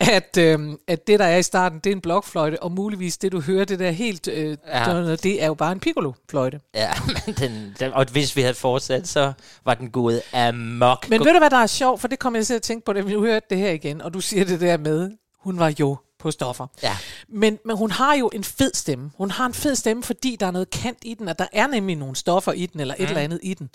[0.00, 3.32] at, øhm, at det, der er i starten, det er en blokfløjte, og muligvis det,
[3.32, 4.90] du hører, det der helt, øh, Ja.
[4.90, 5.16] ja.
[5.16, 6.60] det er jo bare en piccolo-fløjte.
[6.74, 6.90] Ja,
[7.26, 9.32] men den, den, og hvis vi havde fortsat, så
[9.64, 11.10] var den gået amok.
[11.10, 12.00] Men ved du, hvad der er sjovt?
[12.00, 14.14] For det kommer jeg til at tænke på, da vi hørte det her igen, og
[14.14, 16.66] du siger det der med, hun var jo på stoffer.
[16.82, 16.96] Ja.
[17.28, 19.10] Men, men hun har jo en fed stemme.
[19.16, 21.66] Hun har en fed stemme, fordi der er noget kant i den, og der er
[21.66, 23.70] nemlig nogle stoffer i den, eller et eller andet i den.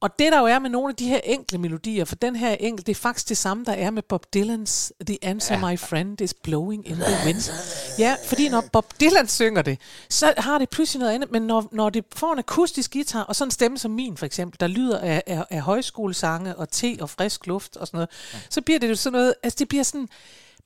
[0.00, 2.50] Og det der jo er med nogle af de her enkle melodier, for den her
[2.50, 5.70] enkle, det er faktisk det samme, der er med Bob Dylans The Answer ja.
[5.70, 7.50] My Friend is Blowing in the Wind.
[7.98, 9.78] Ja, fordi når Bob Dylan synger det,
[10.10, 13.36] så har det pludselig noget andet, men når, når det får en akustisk guitar, og
[13.36, 16.96] sådan en stemme som min for eksempel, der lyder af, af, af højskolesange og te
[17.00, 18.10] og frisk luft og sådan noget,
[18.50, 20.08] så bliver det jo sådan noget, altså det bliver sådan,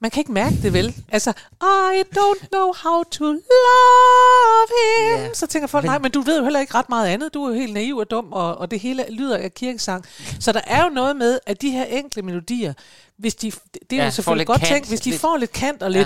[0.00, 0.94] man kan ikke mærke det vel.
[1.12, 1.32] Altså,
[1.62, 5.24] I don't know how to love him.
[5.24, 5.34] Ja.
[5.34, 7.34] Så tænker folk, nej, men du ved jo heller ikke ret meget andet.
[7.34, 10.04] Du er jo helt naiv og dum, og, og det hele lyder af kirkesang.
[10.40, 12.72] Så der er jo noget med, at de her enkle melodier,
[13.16, 13.50] hvis de,
[13.90, 15.82] det er Ja, jo selvfølgelig lidt godt kant, tænkt, hvis de lidt- får lidt kant
[15.82, 15.98] og Ja.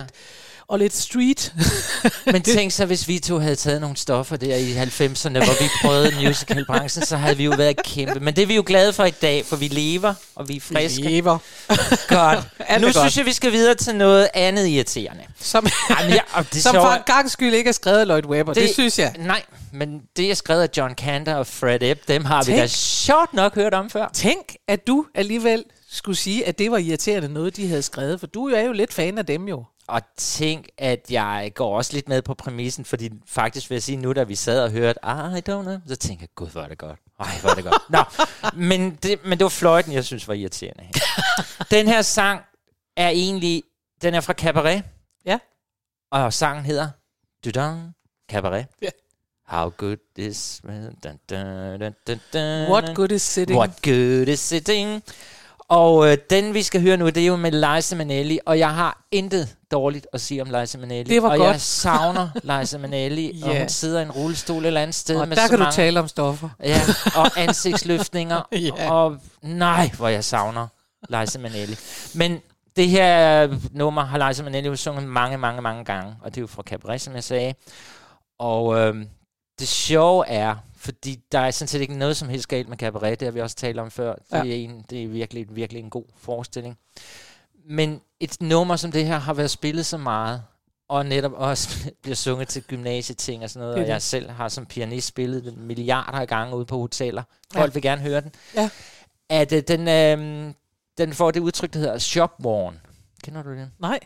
[0.73, 1.55] Og lidt street.
[2.33, 5.69] Men tænk så, hvis vi to havde taget nogle stoffer der i 90'erne, hvor vi
[5.83, 8.21] prøvede musicalbranchen, så havde vi jo været kæmpe.
[8.21, 10.61] Men det er vi jo glade for i dag, for vi lever, og vi er
[10.61, 11.03] friske.
[11.03, 11.39] Lever.
[12.09, 12.39] Godt.
[12.81, 12.97] Nu godt.
[12.97, 15.23] synes jeg, vi skal videre til noget andet irriterende.
[15.41, 18.07] Som, Jamen, ja, og det som sjove for en gang skyld ikke er skrevet af
[18.07, 18.53] Lloyd Webber.
[18.53, 19.15] Det, det synes jeg.
[19.19, 22.09] Nej, men det er skrevet af John Cantor og Fred Ebb.
[22.09, 22.71] Dem har vi da Tænk.
[22.75, 24.11] sjovt nok hørt om før.
[24.15, 28.21] Tænk, at du alligevel skulle sige, at det var irriterende noget, de havde skrevet.
[28.21, 29.65] For du er jo lidt fan af dem jo.
[29.87, 33.97] Og tænk, at jeg går også lidt med på præmissen, fordi faktisk vil jeg sige,
[33.97, 36.68] nu da vi sad og hørte, I don't know, så tænker jeg, gud, hvor er
[36.68, 36.99] det godt.
[37.21, 37.83] Ej, hvor er det godt.
[37.90, 38.05] Nå,
[38.55, 40.85] men det, men det var fløjten, jeg synes var irriterende.
[41.71, 42.40] Den her sang
[42.97, 43.62] er egentlig,
[44.03, 44.85] den er fra Cabaret,
[45.27, 45.38] Ja.
[46.11, 46.88] og sangen hedder
[47.45, 47.92] Dudang
[48.31, 48.66] Cabaret.
[48.83, 48.88] Ja.
[49.47, 50.61] How good is...
[50.66, 53.59] Dun, dun, dun, dun, dun, What good is sitting?
[53.59, 55.03] What good is sitting?
[55.73, 58.75] Og øh, den, vi skal høre nu, det er jo med Liza Minnelli, og jeg
[58.75, 61.15] har intet dårligt at sige om Liza Minnelli.
[61.15, 61.51] Det var og godt.
[61.51, 62.29] jeg savner
[62.61, 63.59] Liza Minnelli, og Ja.
[63.59, 65.17] hun sidder i en rullestol et eller andet sted.
[65.21, 66.49] Og med der så kan du mange, tale om stoffer.
[66.65, 66.81] Ja,
[67.17, 68.93] og ansigtsløftninger, Ja.
[68.93, 70.67] og nej, hvor jeg savner
[71.09, 71.77] Liza Minnelli.
[72.15, 72.41] Men
[72.77, 76.41] det her nummer har Liza Minnelli jo sunget mange, mange, mange gange, og det er
[76.43, 77.55] jo fra Cabaret, som jeg sagde.
[78.39, 79.09] Og øhm,
[79.59, 83.21] det sjove er, fordi der er sådan set ikke noget som helst galt med Cabaret,
[83.21, 84.14] det har vi også talt om før.
[84.14, 84.38] Det, Ja.
[84.38, 86.79] er, en, det er virkelig, virkelig en god forestilling.
[87.71, 90.42] Men et nummer som det her har været spillet så meget,
[90.88, 91.68] og netop også
[92.03, 95.45] bliver sunget til gymnasieting og sådan noget, Det og jeg selv har som pianist spillet
[95.45, 97.23] den milliarder af gange ude på hoteller.
[97.55, 97.61] Ja.
[97.61, 98.33] Folk vil gerne høre den.
[98.55, 98.71] Ja.
[99.31, 100.53] At øh, den, øh,
[100.99, 102.81] den får det udtryk, der hedder shopworn.
[103.25, 103.71] Kender du det?
[103.79, 103.99] Nej.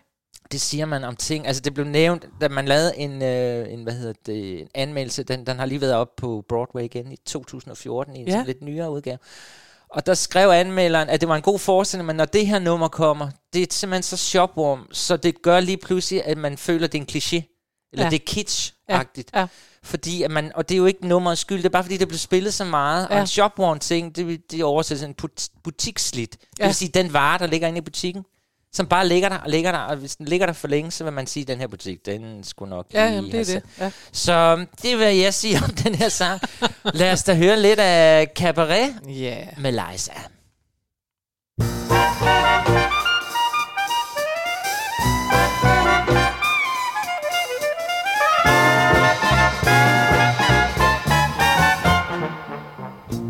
[0.53, 1.47] Det siger man om ting.
[1.47, 5.23] Altså det blev nævnt, da man lavede en, øh, en hvad hedder det, en anmeldelse,
[5.23, 8.43] den, den har lige været op på Broadway igen i 2014 i en Ja.
[8.47, 9.19] lidt nyere udgave.
[9.89, 12.89] Og der skrev anmelderen, at det var en god forestilling, men når det her nummer
[12.89, 16.93] kommer, det er simpelthen så shopworm, så det gør lige pludselig, at man føler, at
[16.93, 17.53] det er en kliché.
[17.93, 18.11] Eller Ja.
[18.11, 19.29] det er kitsch-agtigt.
[19.35, 19.47] Ja, ja.
[19.83, 22.09] Fordi at man, og det er jo ikke nummerets skyld, det er bare fordi, det
[22.09, 23.07] blev spillet så meget.
[23.11, 23.15] Ja.
[23.15, 26.33] Og en shopworn ting, det, det oversættes en but- butiksslit.
[26.41, 26.67] Det Ja.
[26.67, 28.25] vil sige, den vare, der ligger inde i butikken,
[28.77, 31.05] som bare ligger der og ligger der, og hvis den ligger der for længe, så
[31.05, 33.45] vil man sige, at den her butik, den skulle nok Ja, lige jamen, det er
[33.45, 33.63] det.
[33.81, 33.91] Ja.
[34.13, 36.41] Så det er, hvad jeg siger om den her sang.
[36.95, 39.47] Lad os da høre lidt af Cabaret Yeah.
[39.59, 40.13] med Liza.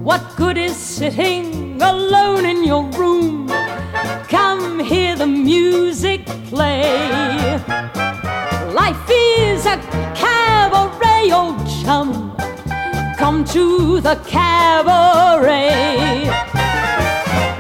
[0.09, 3.46] What good is sitting alone in your room?
[4.29, 7.59] Come hear the music play.
[8.73, 9.77] Life is a
[10.14, 12.37] cabaret, old chum.
[13.19, 15.57] Come to the cabaret.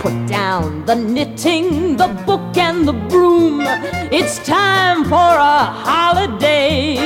[0.00, 3.62] Put down the knitting, the book, and the broom.
[4.12, 6.96] It's time for a holiday.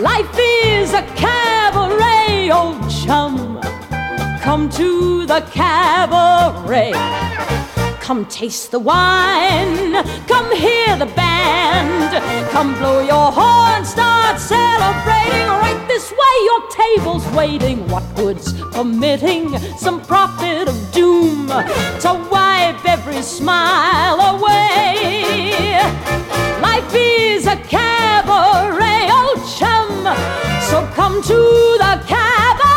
[0.00, 1.61] Life is a cabaret.
[4.52, 6.92] Come to the cabaret.
[8.00, 9.94] Come taste the wine.
[10.26, 12.12] Come hear the band.
[12.50, 13.82] Come blow your horn.
[13.86, 15.48] Start celebrating.
[15.48, 17.88] Right this way, your table's waiting.
[17.88, 25.80] What good's permitting some prophet of doom to wipe every smile away?
[26.60, 30.04] Life is a cabaret, old chum.
[30.68, 31.38] So come to
[31.78, 32.71] the cabaret.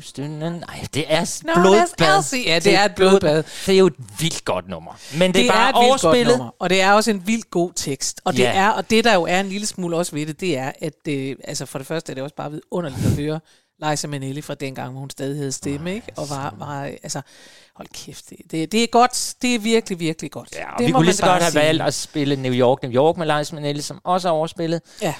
[0.00, 0.22] To...
[0.22, 2.42] Nej, det er Nå, blodbad.
[2.46, 3.42] Ja, det er et blodbad.
[3.66, 4.92] Det er jo et vildt godt nummer.
[5.14, 7.26] Men det, Det er bare er et vildt godt nummer, og det er også en
[7.26, 8.20] vildt god tekst.
[8.24, 8.52] Og det, Ja.
[8.52, 10.92] er, og det der jo er en lille smule også ved det, det er, at
[11.04, 13.40] det, altså for det første er det også bare vidunderligt at høre
[13.90, 16.06] Liza Minnelli fra dengang, hvor hun stadig havde stemme, ikke?
[16.16, 17.20] Og var, var altså,
[17.76, 19.34] hold kæft, det, det, det er godt.
[19.42, 20.48] Det er virkelig, virkelig godt.
[20.54, 23.16] Ja, det vi kunne lige så godt have valgt at spille New York, New York
[23.16, 24.80] med Liza Minnelli, som også er overspillet.
[25.02, 25.14] Ja.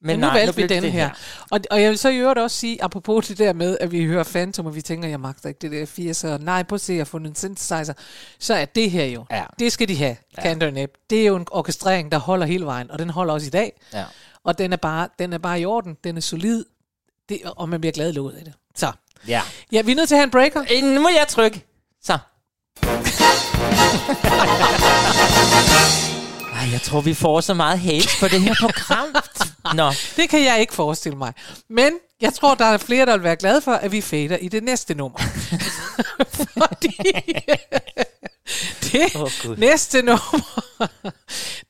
[0.00, 1.10] Men, Men nu nej, valgte vi blev det den her.
[1.50, 4.04] Og, og jeg vil så i øvrigt også sige, apropos det der med, at vi
[4.04, 5.86] hører Phantom, og vi tænker, jeg magter ikke det der
[6.38, 6.44] 80'er.
[6.44, 7.92] Nej, prøv at se, jeg har fundet en synthesizer.
[8.38, 9.24] Så er det her jo.
[9.30, 9.44] Ja.
[9.58, 10.42] Det skal de have, ja.
[10.42, 10.86] Cantor.
[11.10, 13.72] Det er jo en orkestrering, der holder hele vejen, og den holder også i dag.
[13.92, 14.04] Ja.
[14.44, 15.96] Og den er bare, den er bare i orden.
[16.04, 16.64] Den er solid.
[17.28, 18.52] Det, og man bliver glad låget af det.
[18.74, 18.92] Så.
[19.28, 19.42] Ja.
[19.72, 20.60] Ja, vi er nødt til at have en breaker.
[20.60, 21.64] Øh, Nu må jeg trykke.
[22.02, 22.18] Så.
[26.66, 29.08] Ej, jeg tror, vi får så meget hate på det her program.
[29.74, 31.32] Nå, Det kan jeg ikke forestille mig.
[31.70, 34.48] Men jeg tror, der er flere, der vil være glade for, at vi fader i
[34.48, 35.18] det næste nummer.
[36.58, 36.96] Fordi
[38.82, 39.56] det Gud.
[39.56, 40.40] næste nummer,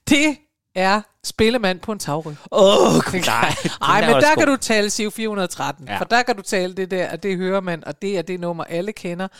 [0.08, 0.36] det
[0.76, 2.36] er Spillemand på en tagryg.
[2.52, 3.54] Åh, oh, nej.
[3.82, 4.36] Ej, Den er men der god.
[4.36, 5.98] kan du tale SIV 413, Ja.
[5.98, 8.40] for der kan du tale det der, og det hører man, og det er det
[8.40, 9.24] nummer, alle kender.
[9.24, 9.30] Og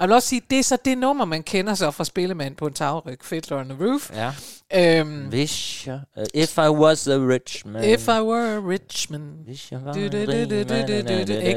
[0.00, 2.66] jeg vil også sige, det er så det nummer, man kender så fra Spillemand på
[2.66, 4.10] en tagryg, Fiddler on the Roof.
[4.14, 4.32] Ja.
[4.74, 7.84] Øhm, Wish, uh, if I was a rich man.
[7.84, 9.20] If I were a rich man.
[9.44, 10.66] Hvis jeg var en rig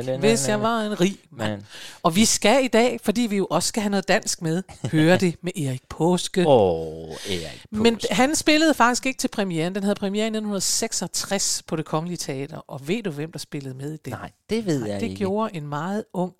[0.08, 0.19] mand.
[0.19, 1.52] Hvis jeg var en rig mand.
[1.52, 1.65] Man.
[2.04, 5.17] Og vi skal i dag, fordi vi jo også skal have noget dansk med, høre
[5.17, 6.47] det med Erik Påske.
[6.47, 8.13] Åh, oh, Erik Men Påske.
[8.15, 9.76] han spillede faktisk ikke til premieren.
[9.76, 12.58] Den havde premiere i 1966 på det Kongelige Teater.
[12.68, 14.14] Og ved du, hvem der spillede med i den?
[14.14, 15.16] Nej, det ved jeg det ikke.
[15.16, 16.34] gjorde en meget ung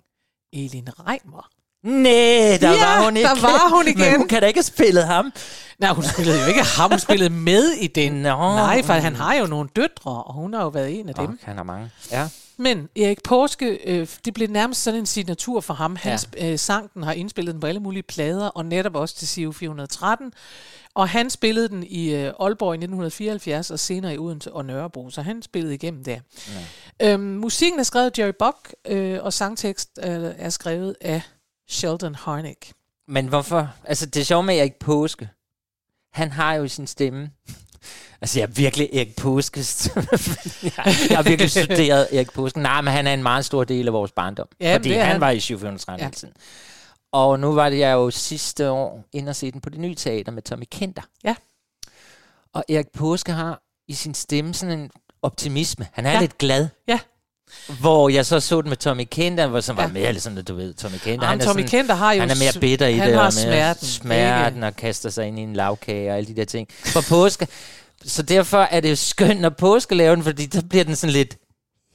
[0.52, 1.48] Elin Reimer.
[1.82, 3.28] Nej, der Ja, var hun ikke.
[3.28, 3.98] der var hun igen.
[3.98, 5.32] Men hun kan da ikke have spillet ham.
[5.78, 8.12] Nej, hun spillede jo ikke ham, hun spillede med i den.
[8.12, 8.36] Nå.
[8.36, 11.28] Nej, for han har jo nogle døtre, og hun har jo været en af dem.
[11.28, 11.90] Oh, han har mange.
[12.12, 12.28] Ja.
[12.56, 15.96] Men Erik Påske, øh, det blev nærmest sådan en signatur for ham.
[15.96, 16.52] Han ja.
[16.52, 19.52] øh, sang den, har indspillet den på alle mulige plader, og netop også til CIO
[19.52, 20.32] 413.
[20.94, 25.10] Og han spillede den i øh, Aalborg i 1974, og senere i Odense og Nørrebro,
[25.10, 26.18] så han spillede igennem der.
[27.00, 27.12] Ja.
[27.12, 31.22] Øhm, musikken er skrevet af Jerry Buck, øh, og sangtekst øh, er skrevet af
[31.68, 32.72] Sheldon Harnick.
[33.08, 33.68] Men hvorfor?
[33.84, 35.28] Altså, det er sjovt med Erik Påske.
[36.12, 37.30] Han har jo sin stemme.
[38.20, 39.60] Altså, jeg er virkelig Erik Påske.
[39.96, 40.02] jeg
[41.10, 42.60] jeg har virkelig studeret Erik Påske.
[42.60, 44.48] Nej, men han er en meget stor del af vores barndom.
[44.60, 45.20] Ja, fordi han, han.
[45.20, 46.04] var i 730 Ja.
[46.06, 46.34] hele tiden.
[47.12, 49.94] Og nu var det jeg jo sidste år inde og se den på det nye
[49.94, 51.02] teater med Tommy Kenter.
[51.24, 51.34] Ja.
[52.54, 54.90] Og Erik Påske har i sin stemme sådan en
[55.22, 55.86] optimisme.
[55.92, 56.20] Han er Ja.
[56.20, 56.68] lidt glad.
[56.88, 56.98] Ja.
[57.80, 59.88] Hvor jeg så så den med Tommy Kenter, hvor som var Ja.
[59.88, 61.26] mere lidt sådan, du ved, Tommy Kenter.
[61.26, 63.32] Jamen, er Tommy sådan, Kenter har jo han er mere bitter i han det, og
[63.46, 64.66] mere smerten ikke?
[64.66, 66.68] og kaster sig ind i en lavkage og alle de der ting.
[66.70, 67.48] For påske,
[68.04, 71.12] så derfor er det jo skønt, når påske laver den, fordi så bliver den sådan
[71.12, 71.36] lidt,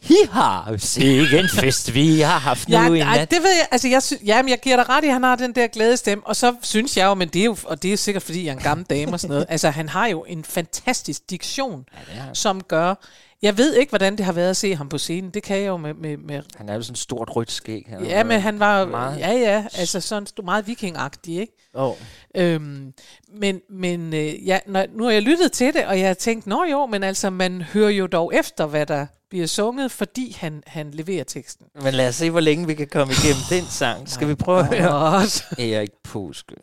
[0.08, 3.32] hiha, sikke en fest, vi har haft Ja, nu i nat.
[3.32, 3.68] det ved jeg.
[3.72, 5.98] Altså, jeg, sy- jamen, jeg giver dig ret i, at han har den der glade
[5.98, 6.28] stemme.
[6.28, 8.52] Og så synes jeg jo, men det er jo, og det er sikkert, fordi jeg
[8.52, 9.46] er en gammel dame og sådan noget.
[9.56, 12.36] Altså, han har jo en fantastisk diktion, han.
[12.36, 12.96] som gør,
[13.42, 15.30] Jeg ved ikke, hvordan det har været at se ham på scenen.
[15.32, 15.94] Det kan jeg jo med...
[15.94, 17.86] med, med Han er jo sådan et stort rødt skæg.
[17.90, 18.86] Han ja, men han var...
[18.86, 21.54] meget- Ja, ja, altså sådan meget vikingagtig, ikke?
[21.76, 21.94] Åh.
[22.36, 22.94] Øhm,
[23.40, 26.48] men men øh, ja, når, nu har jeg lyttet til det, og jeg har tænkt,
[26.48, 30.64] nå jo, men altså, man hører jo dog efter, hvad der bliver sunget, fordi han,
[30.68, 31.66] han leverer teksten.
[31.82, 34.10] Men lad os se, hvor længe vi kan komme igennem den sang.
[34.10, 35.12] Skal vi prøve at høre?
[35.12, 35.46] Godt.
[35.74, 36.56] Erik Påske.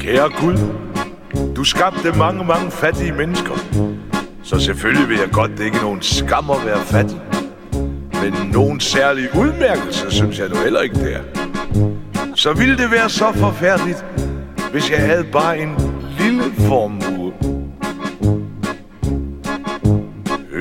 [0.00, 0.58] Kære Gud,
[1.56, 3.54] du skabte mange, mange fattige mennesker.
[4.42, 7.20] Så selvfølgelig vil jeg godt, det er ikke nogen skam at være fattig.
[8.22, 11.22] Men nogen særlig udmærkelse, synes jeg nu heller ikke, det er.
[12.34, 14.04] Så ville det være så forfærdeligt,
[14.72, 15.76] hvis jeg havde bare en
[16.18, 17.32] lille formue.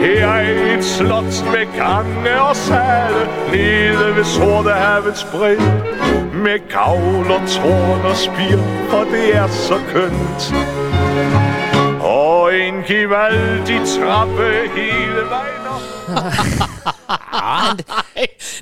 [0.00, 5.56] Her er det et slot med gange og sale Nede ved Sortehavets bred.
[6.34, 8.58] Med gavl og tårn og spir
[8.92, 10.54] Og det er så kønt.
[12.00, 16.94] Og en gevaldig trappe hele vejen op.
[17.32, 17.78] Ah,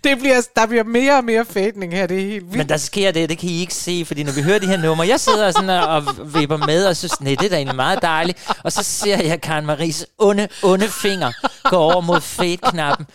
[0.05, 2.57] det bliver, der bliver mere og mere fædning her, det er helt vildt.
[2.57, 4.77] men der sker det, det kan I ikke se, fordi når vi hører de her
[4.77, 7.77] numre, jeg sidder sådan og, og vipper med, og synes, nej, det er da egentlig
[7.77, 8.51] meget dejligt.
[8.65, 11.33] Og så ser jeg Karen Maries onde, onde finger
[11.71, 13.07] gå over mod fade-knappen.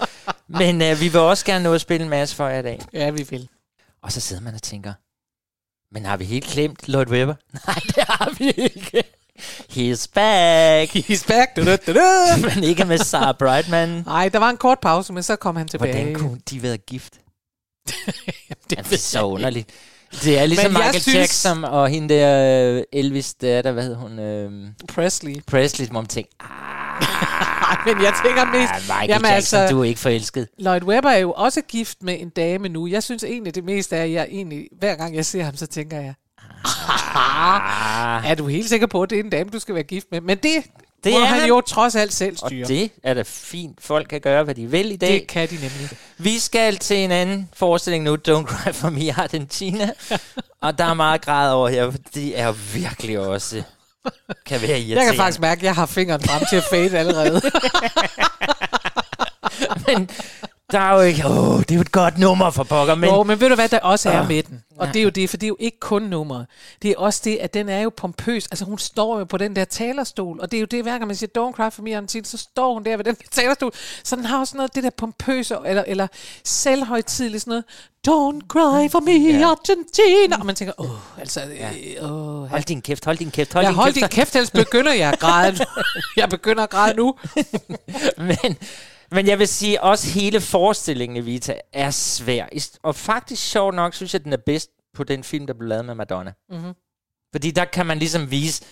[0.47, 2.79] Men øh, vi vil også gerne nå at spille en masse for jer i dag.
[2.93, 3.47] Ja, vi vil.
[4.03, 4.93] Og så sidder man og tænker,
[5.93, 7.35] men har vi helt glemt Lloyd Webber?
[7.67, 9.03] Nej, det har vi ikke.
[9.69, 10.89] He's back.
[10.89, 11.55] He's back.
[11.55, 12.47] Du, du, du, du.
[12.55, 13.89] men ikke med Sarah Brightman.
[14.05, 15.93] Nej, der var en kort pause, men så kom han tilbage.
[15.93, 17.13] Hvordan kunne de være gift?
[18.69, 19.69] det Det er så underligt.
[20.23, 23.83] Det er ligesom Men Michael synes- Jackson og hende der øh, Elvis, der, der hvad
[23.83, 24.19] hed hun?
[24.19, 24.51] Øh,
[24.87, 25.35] Presley.
[25.47, 28.71] Presley, man tænker, Ej, men jeg tænker mest...
[28.73, 30.47] ah, Michael Jamen, Jackson, altså- du er ikke forelsket.
[30.59, 32.87] Lloyd Webber er jo også gift med en dame nu.
[32.87, 35.99] Jeg synes egentlig, det meste er, jeg egentlig, hver gang jeg ser ham, så tænker
[35.99, 36.13] jeg,
[37.15, 40.07] Ah, er du helt sikker på, at det er en dame, du skal være gift
[40.11, 40.21] med?
[40.21, 40.63] Men det,
[41.03, 42.67] Det må er han jo trods alt selv og styre.
[42.67, 43.77] det er da fint.
[43.81, 45.13] Folk kan gøre, hvad de vil i dag.
[45.13, 45.89] det kan de nemlig.
[46.17, 49.89] Vi skal til en anden forestilling nu, Don't Cry For Me Argentina.
[50.61, 53.63] og der er meget grad over her, for det er virkelig også
[54.45, 55.01] kan være irriterende.
[55.01, 57.41] Jeg kan faktisk mærke, at jeg har fingeren frem til at fade allerede.
[59.87, 60.09] Men
[60.73, 61.27] der er jo ikke...
[61.27, 63.01] Åh, det er jo et godt nummer for pokker, men...
[63.01, 64.27] Men, jo, men ved du hvad der også er Ah.
[64.27, 64.63] med den?
[64.77, 66.45] Og det er jo det, for det er jo ikke kun nummer.
[66.81, 68.47] Det er også det, at den er jo pompøs.
[68.47, 71.07] Altså hun står jo på den der talerstol, og det er jo det, hver gang
[71.07, 73.71] man siger, don't cry for me, Argentina, så står hun der ved den der talerstol.
[74.03, 76.07] Så den har også noget af det der pompøse, eller, eller
[76.43, 77.63] selvhøjtidligt sådan noget,
[78.07, 79.47] don't cry for me, Ja.
[79.47, 80.37] Argentina.
[80.39, 83.69] Og man tænker, åh, altså, øh, åh, Hold din kæft, hold din kæft, hold Ja,
[83.69, 83.95] din hold kæft.
[83.95, 85.65] din kæft, ellers begynder jeg at græde.
[86.17, 87.15] jeg begynder at græde nu.
[88.17, 88.57] men,
[89.13, 92.45] men jeg vil sige, også hele forestillingen i Vita er svær.
[92.83, 95.85] Og faktisk sjovt nok, synes jeg, den er bedst på den film, der blev lavet
[95.85, 96.33] med Madonna.
[96.49, 96.73] Mhm.
[97.31, 98.63] Fordi der kan man ligesom vise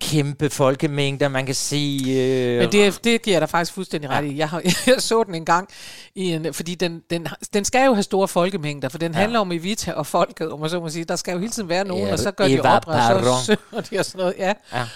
[0.00, 2.00] kæmpe folkemængder, man kan se...
[2.08, 4.36] Øh, Men det, det giver jeg dig faktisk fuldstændig ret i.
[4.36, 5.68] Jeg, har, jeg så den en gang,
[6.14, 9.18] i en, fordi den, den, den skal jo have store folkemængder, for den ja.
[9.18, 11.04] handler om Evita og folket, om man så må sige.
[11.04, 13.24] Der skal jo hele tiden være nogen, Ja, og så gør de Eva oprør, og
[13.24, 14.34] så synger de og sådan noget.
[14.38, 14.52] Ja.
[14.72, 14.86] Ja.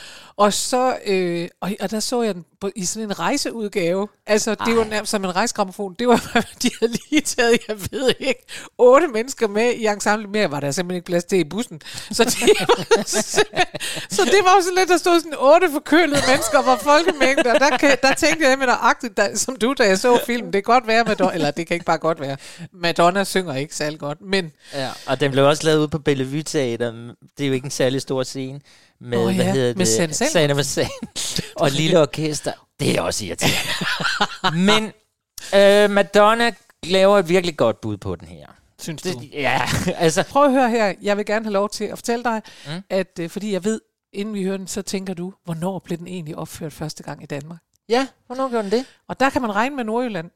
[0.41, 4.09] Og så, øh, og, og der så jeg den på, i sådan en rejseudgave.
[4.27, 5.95] Altså, det var nærmest som en rejsgramofon.
[5.99, 6.17] Det var,
[6.63, 8.47] de havde lige taget, jeg ved ikke,
[8.79, 10.29] otte mennesker med i ensemble.
[10.29, 11.81] Mere var der simpelthen ikke plads til i bussen.
[12.11, 12.31] Så, de,
[12.67, 13.03] var
[14.11, 17.59] så det var jo sådan lidt, der stod sådan otte forkølede mennesker fra folkemængder.
[17.59, 20.53] Der, kan, der tænkte jeg med nøjagtigt, der, som du, da jeg så filmen.
[20.53, 22.37] Det kan godt være, Madonna, eller det kan ikke bare godt være.
[22.73, 26.43] Madonna synger ikke særlig godt, men Ja, og den blev også lavet ude på Bellevue
[26.43, 26.91] Teater.
[27.39, 28.61] Det er jo ikke en særlig stor scene.
[29.01, 30.17] Med, hvad ja, hedder med det?
[30.17, 30.55] Sand.
[30.55, 30.89] Med Sand.
[31.57, 32.53] og lille orkester.
[32.81, 33.59] Det er også irriterende.
[34.67, 34.93] Men
[35.55, 38.47] øh, Madonna laver et virkelig godt bud på den her.
[38.79, 39.09] synes du?
[39.09, 39.61] Det, ja,
[39.97, 40.23] altså...
[40.23, 40.95] Prøv at høre her.
[41.03, 42.83] Jeg vil gerne have lov til at fortælle dig, mm.
[42.91, 43.81] at øh, fordi jeg ved,
[44.13, 47.27] inden vi hører den, så tænker du, hvornår blev den egentlig opført første gang i
[47.27, 47.59] Danmark?
[47.89, 48.87] Ja, hvornår gjorde den det?
[49.09, 50.31] Og der kan man regne med Nordjylland.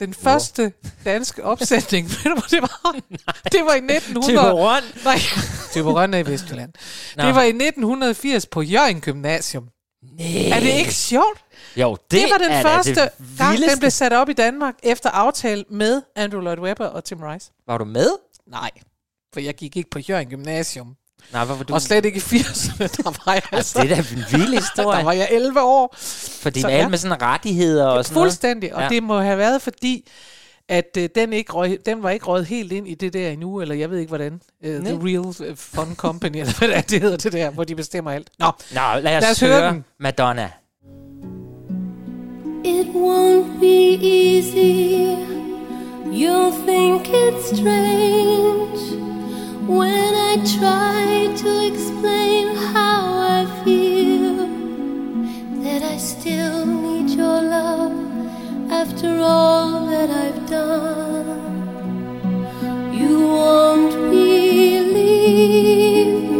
[0.00, 0.72] Den første
[1.04, 2.92] danske opsætning, ved du, det var?
[3.52, 4.28] Det var i 1900.
[4.32, 4.82] Tyberon.
[5.04, 5.18] Nej,
[5.72, 6.72] Tyberon er i Vestjylland.
[7.16, 7.22] Nå.
[7.26, 9.68] Det var i 1980 på Jørgen Gymnasium.
[10.18, 10.48] Nej.
[10.56, 11.44] Er det ikke sjovt?
[11.76, 13.70] Jo, det, Det, det var den er første det gang, vildeste.
[13.70, 17.50] den blev sat op i Danmark, efter aftale med Andrew Lloyd Webber og Tim Rice.
[17.66, 18.10] Var du med?
[18.46, 18.70] Nej,
[19.34, 20.94] for jeg gik ikke på Jørgen Gymnasium.
[21.32, 21.74] Nej, hvorfor du...
[21.74, 23.82] Og slet ikke i 80'erne, der var jeg altså...
[23.82, 24.98] det er da en vild historie.
[24.98, 25.94] Der var jeg 11 år.
[26.42, 26.88] Fordi Så ja.
[26.88, 28.26] med sådan rettigheder og sådan noget.
[28.26, 28.74] Fuldstændig.
[28.74, 28.88] Og Ja.
[28.88, 30.08] det må have været fordi,
[30.68, 33.60] at øh, den, ikke røg, den var ikke røget helt ind i det der endnu,
[33.60, 34.40] eller jeg ved ikke hvordan.
[34.66, 34.98] Uh, the.
[35.02, 38.10] Real øh, Fun Company, eller hvad det, er, det hedder det der, hvor de bestemmer
[38.10, 38.28] alt.
[38.38, 39.84] Nå, Nå, lad os, Lad os høre, høre den.
[40.00, 40.50] Madonna.
[42.64, 45.16] It won't be easy.
[46.06, 48.78] You'll think it's strange
[49.66, 54.48] when I try to explain how I feel.
[55.62, 57.92] That I still need your love
[58.70, 61.28] after all that I've done.
[62.92, 65.32] You won't believe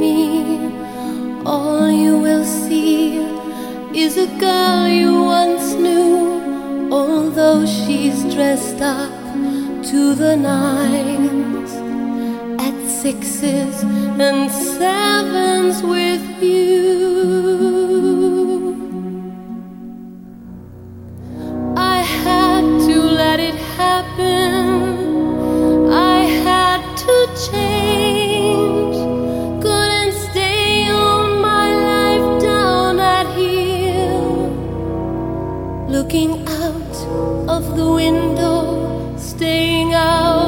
[0.02, 0.72] me.
[1.46, 3.18] All you will see
[3.94, 9.12] is a girl you once knew, although she's dressed up
[9.90, 11.61] to the nines
[13.00, 13.82] sixes
[14.20, 16.82] and sevens with you.
[21.76, 24.90] I had to let it happen.
[25.90, 27.16] I had to
[27.48, 28.96] change.
[29.64, 34.50] Couldn't stay on my life down at heel.
[35.88, 36.32] Looking
[36.62, 36.96] out
[37.48, 40.41] of the window, staying out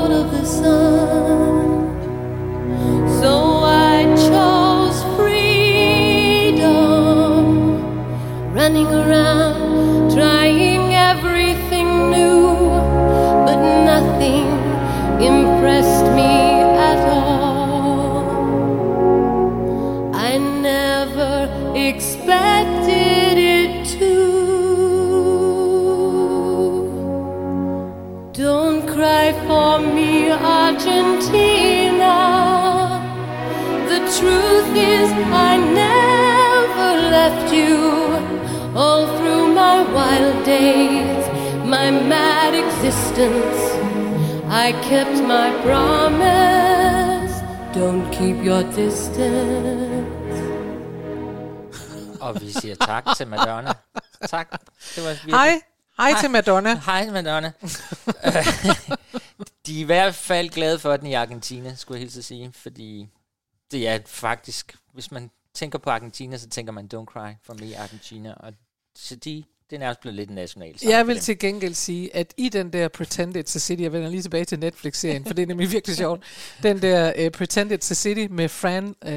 [35.36, 37.93] I never left you.
[40.44, 41.26] Days,
[41.64, 43.60] my mad existence,
[44.46, 47.34] I kept my promise.
[47.74, 50.10] Don't keep your distance.
[52.20, 53.72] Og vi siger tak til Madonna.
[54.26, 54.50] Tak.
[54.96, 55.34] Det var virkelig...
[55.34, 55.60] hej.
[55.96, 56.80] Hej til Madonna.
[56.86, 57.52] Hej, Madonna.
[59.66, 62.52] De er i hvert fald glade for den i Argentina, skulle jeg hilse at sige,
[62.52, 63.08] fordi
[63.70, 67.78] det er faktisk, hvis man tænker på Argentina, så tænker man Don't Cry for me
[67.78, 68.52] Argentina, og
[68.96, 69.44] så de,
[69.74, 72.48] det er nærmest blevet lidt en national sang Jeg vil til gengæld sige, at i
[72.48, 75.46] den der Pretend It's a City, jeg vender lige tilbage til Netflix-serien, for det er
[75.46, 76.22] nemlig virkelig sjovt,
[76.62, 79.12] den der uh, Pretend It's a City med Fran uh,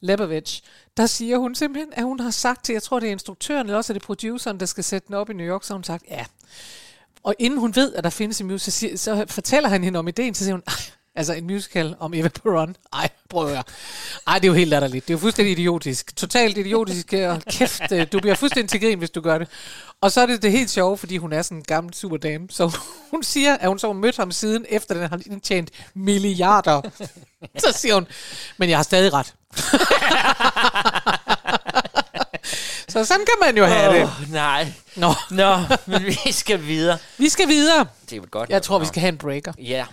[0.00, 0.62] Lebovich,
[0.96, 3.76] der siger hun simpelthen, at hun har sagt til, jeg tror det er instruktøren, eller
[3.76, 5.84] også er det produceren, der skal sætte den op i New York, så har hun
[5.84, 6.24] sagt, ja.
[7.22, 10.34] Og inden hun ved, at der findes en musical, så, fortæller han hende om ideen,
[10.34, 10.72] så siger hun, "Ej,
[11.18, 12.76] altså en musical om Eva Peron.
[12.92, 13.66] Ej, prøv at.
[14.26, 15.08] Ej, det er jo helt latterligt.
[15.08, 16.16] Det er jo fuldstændig idiotisk.
[16.16, 17.12] Totalt idiotisk.
[17.12, 19.48] Og kæft, øh, du bliver fuldstændig til grin, hvis du gør det.
[20.00, 22.46] Og så er det det helt sjove, fordi hun er sådan en gammel superdame.
[22.50, 22.78] Så
[23.10, 26.80] hun siger, at hun så har mødt ham siden, efter den har tjent milliarder.
[27.58, 28.06] Så siger hun,
[28.56, 29.34] men jeg har stadig ret.
[32.92, 34.10] så sådan kan man jo have det.
[34.30, 34.72] Nej.
[34.96, 35.56] Nå, Nå,
[35.86, 36.98] men vi skal videre.
[37.18, 37.86] vi skal videre.
[38.10, 38.50] Det er godt.
[38.50, 39.52] Jeg tror, vi skal have en breaker.
[39.58, 39.84] Ja.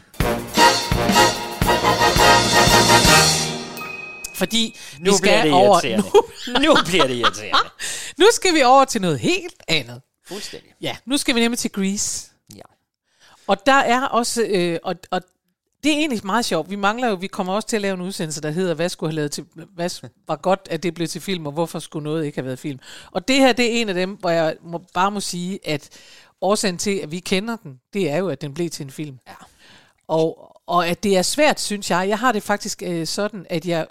[4.36, 5.98] Fordi Nu vi bliver skal det over...
[5.98, 6.04] Nu,
[6.68, 7.70] Nu bliver det irriterende.
[8.20, 10.02] nu skal vi over til noget helt andet.
[10.28, 10.70] Fuldstændig.
[10.82, 12.32] Ja, nu skal vi nemlig til Grease.
[12.56, 12.62] Ja.
[13.48, 15.22] Og der er også, øh, og, og
[15.84, 16.70] det er egentlig meget sjovt.
[16.70, 19.10] Vi mangler jo, vi kommer også til at lave en udsendelse, der hedder, hvad skulle
[19.10, 19.46] have lavet til,
[19.76, 22.60] hvad var godt, at det blev til film, og hvorfor skulle noget ikke have været
[22.60, 22.80] film.
[23.12, 25.90] Og det her, det er en af dem, hvor jeg må, bare må sige, at
[26.42, 29.20] årsagen til, at vi kender den, det er jo, at den blev til en film.
[29.28, 29.34] Ja.
[30.08, 32.10] Og, og at det er svært, synes jeg.
[32.10, 33.88] Jeg har det faktisk øh, sådan, at jeg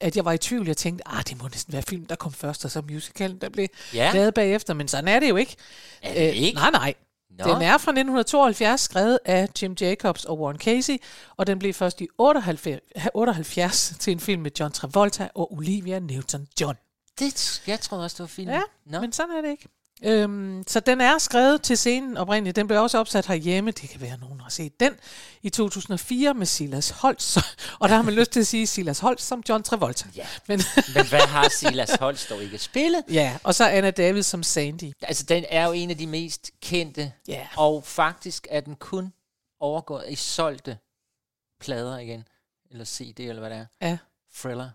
[0.00, 0.66] at jeg var i tvivl.
[0.66, 3.48] Jeg tænkte, ah, det må næsten være film, der kom først, og så musicalen, der
[3.48, 4.10] blev Ja.
[4.14, 4.74] lavet bagefter.
[4.74, 5.56] Men sådan er det jo ikke.
[6.02, 6.54] Er det ikke?
[6.58, 6.94] Nej, nej.
[7.30, 7.44] Nå.
[7.44, 10.96] Den er fra 1972, skrevet af Jim Jacobs og Warren Casey,
[11.36, 12.80] og den blev først i 78,
[13.14, 16.74] 78 til en film med John Travolta og Olivia Newton-John.
[17.18, 18.50] Det, jeg troede også, det var film.
[18.50, 19.00] Ja, Nå.
[19.00, 19.68] men sådan er det ikke.
[20.02, 22.56] Øhm, så den er skrevet til scenen oprindeligt.
[22.56, 23.70] Den blev også opsat herhjemme.
[23.70, 24.92] Det kan være, at nogen har set den.
[25.42, 27.38] I 2004 med Silas Holst.
[27.80, 30.08] Og der har man lyst til at sige Silas Holst som John Travolta.
[30.16, 30.26] Ja.
[30.48, 30.60] Men,
[30.94, 33.02] Men hvad har Silas Holst dog ikke spillet?
[33.10, 34.92] ja, og så Anna David som Sandy.
[35.02, 37.46] Altså, den er jo en af de mest kendte, Ja.
[37.56, 39.12] og faktisk er den kun
[39.60, 40.78] overgået i solgte
[41.60, 42.24] plader igen,
[42.70, 43.88] eller CD, eller hvad det er.
[43.88, 43.98] Ja.
[44.38, 44.70] Thriller.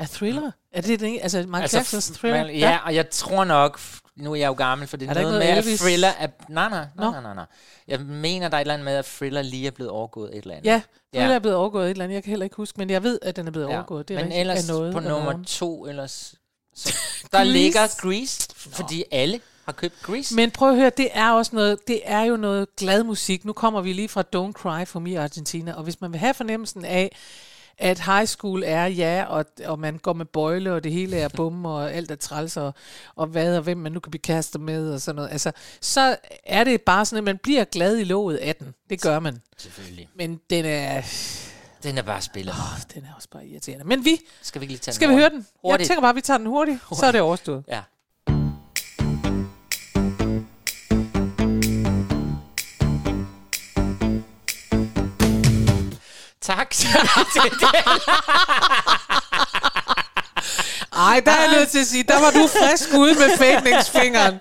[0.00, 0.50] Er Thriller?
[0.72, 1.18] Er det den?
[1.22, 2.44] Altså, Michael altså, Jacksons Thriller?
[2.46, 3.80] Man, ja, og jeg tror nok,
[4.16, 5.80] nu er jeg jo gammel, for det er, Er noget ikke med, noget at Elvis?
[5.80, 6.28] Thriller er...
[6.48, 7.44] Nej, nej, nej, nej, nej, nej.
[7.88, 10.42] Jeg mener, der er et eller andet med, at Thriller lige er blevet overgået et
[10.42, 10.66] eller andet.
[10.66, 10.80] Ja,
[11.14, 11.34] Thriller Ja.
[11.34, 12.14] er blevet overgået et eller andet.
[12.14, 13.74] Jeg kan heller ikke huske, men jeg ved, at den er blevet Ja.
[13.74, 14.08] overgået.
[14.08, 15.44] Det er Men ellers noget på nummer nogen.
[15.44, 16.34] to, ellers...
[16.74, 16.94] Så,
[17.32, 20.34] der ligger Grease, fordi alle har købt Grease.
[20.34, 23.44] Men prøv at høre, det er også noget, det er jo noget glad musik.
[23.44, 26.34] Nu kommer vi lige fra Don't Cry for Me Argentina, og hvis man vil have
[26.34, 27.16] fornemmelsen af,
[27.80, 31.28] at high school er ja, og, og man går med bøjle, og det hele er
[31.28, 32.74] bum, og alt er træls, og,
[33.16, 35.30] og hvad, og hvem man nu kan blive kastet med, og sådan noget.
[35.30, 38.74] Altså, så er det bare sådan, at man bliver glad i låget af den.
[38.90, 39.38] Det gør man.
[39.58, 40.08] Selvfølgelig.
[40.16, 41.02] Men den er,
[41.82, 42.54] Den er bare spillet.
[42.54, 43.84] åh, den er også bare irriterende.
[43.84, 45.38] Men vi, Skal vi ikke lige tage skal vi høre den?
[45.38, 45.86] Jeg Hurtigt.
[45.86, 47.64] tænker bare, at vi tager den hurtigt, så er det overstået.
[47.68, 47.80] Ja.
[56.50, 56.74] Tak.
[60.92, 64.40] Ej, der er jeg nødt til at sige, der var du frisk ude med fægtningsfingeren.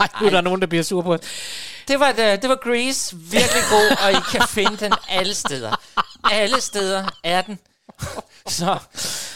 [0.00, 1.20] Ej, nu er der nogen, der bliver sur på os.
[1.88, 3.16] det, var, det, det var Grease.
[3.16, 5.80] Virkelig god, og I kan finde den alle steder.
[6.30, 7.58] Alle steder er den.
[8.48, 8.78] Så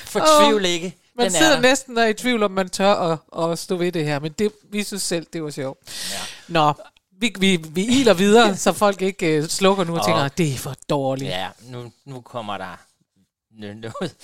[0.07, 0.97] fortvivl ikke.
[1.17, 1.61] Man Den er sidder der.
[1.61, 4.33] næsten og er i tvivl, om man tør at, at stå ved det her, men
[4.33, 5.79] det, vi synes selv, det var sjovt.
[6.13, 6.19] Ja.
[6.49, 6.73] Nå,
[7.19, 10.31] vi, vi, vi iler videre, så folk ikke uh, slukker nu og tænker, Åh.
[10.39, 11.31] det er for dårligt.
[11.31, 12.77] Ja, nu, nu kommer der
[13.75, 14.15] noget.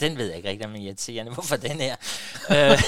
[0.00, 1.32] Den ved jeg ikke rigtig, om er irriterende.
[1.32, 1.96] Hvorfor den her?
[2.50, 2.82] øh,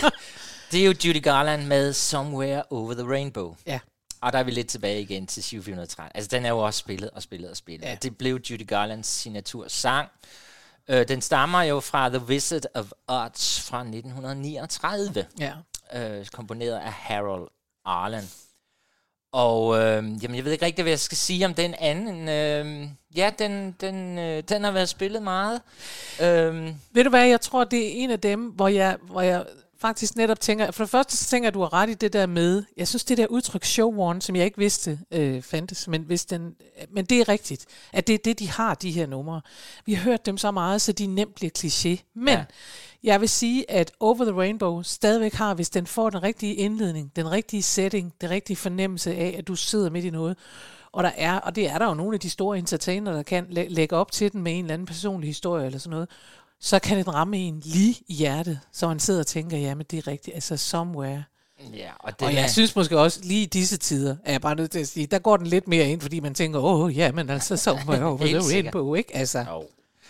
[0.72, 3.56] det er jo Judy Garland med Somewhere Over the Rainbow.
[3.66, 3.78] Ja.
[4.20, 6.12] Og der er vi lidt tilbage igen til 713.
[6.14, 7.84] Altså, den er jo også spillet og spillet og spillet.
[7.84, 7.90] Ja.
[7.90, 7.96] Ja.
[8.02, 10.08] Det blev Judy Garlands signatursang.
[10.88, 15.52] Øh, den stammer jo fra The Wizard of Oz fra 1939 ja.
[15.94, 17.48] øh, komponeret af Harold
[17.84, 18.30] Arlen.
[19.32, 22.28] Og øh, jamen, jeg ved ikke rigtig, hvad jeg skal sige om den anden.
[22.28, 25.60] Øh, ja, den, den, øh, den har været spillet meget.
[26.22, 29.44] Øh, Ved du hvad, jeg tror, det er en af dem, hvor jeg, hvor jeg
[29.80, 32.12] faktisk netop tænker, for det første så tænker jeg, at du har ret i det
[32.12, 35.88] der med, jeg synes det der udtryk show one, som jeg ikke vidste øh, fandtes,
[35.88, 36.54] men, hvis den,
[36.90, 39.40] men det er rigtigt, at det er det, de har, de her numre.
[39.86, 42.10] Vi har hørt dem så meget, så de nemt bliver kliché.
[42.14, 42.44] Men ja.
[43.02, 47.12] Jeg vil sige, at Over the Rainbow stadigvæk har, hvis den får den rigtige indledning,
[47.16, 50.36] den rigtige setting, den rigtige fornemmelse af, at du sidder midt i noget,
[50.92, 53.46] og der er, og det er der jo nogle af de store entertainer, der kan
[53.50, 56.08] læ- lægge op til den med en eller anden personlig historie eller sådan noget,
[56.60, 59.86] så kan den ramme en lige i hjertet, så man sidder og tænker, ja, men
[59.90, 61.24] det er rigtigt, altså somewhere.
[61.74, 64.40] ja, og Det og jeg er, synes måske også, lige i disse tider, er jeg
[64.40, 66.80] bare nødt til at sige, der går den lidt mere ind, fordi man tænker, åh,
[66.80, 68.74] oh, ja, men altså somewhere over Helt the sikkert.
[68.74, 69.16] rainbow, ikke?
[69.16, 69.64] Altså, Jo.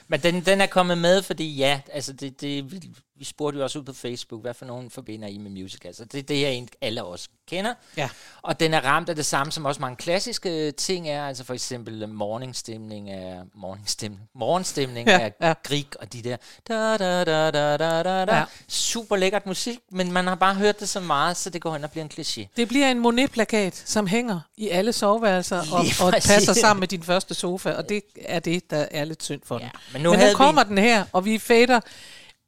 [0.08, 2.72] Men den, den er kommet med, fordi ja, altså det, det,
[3.20, 5.88] vi, spurgte jo også ud på Facebook, hvad for nogen forbinder I med musical?
[5.88, 7.74] Altså det, det er en, alle os kender.
[7.96, 8.08] Ja.
[8.42, 11.54] Og den er ramt af det samme, som også mange klassiske ting er, altså for
[11.54, 15.54] eksempel morgenstemning af, morgenstemning, morgenstemning Ja, af ja.
[15.62, 16.36] Grig og de der,
[16.68, 18.36] da, da, da, da, da, da, da.
[18.36, 18.44] Ja.
[18.68, 21.84] Super lækkert musik, men man har bare hørt det så meget, så det går hen
[21.84, 22.46] og bliver en kliché.
[22.56, 27.02] det bliver en Monet-plakat, som hænger i alle soveværelser og, og passer sammen med din
[27.02, 29.64] første sofa, og det er det, der er lidt synd for den.
[29.64, 31.80] Ja, men nu men nu kommer vi den her, og vi fader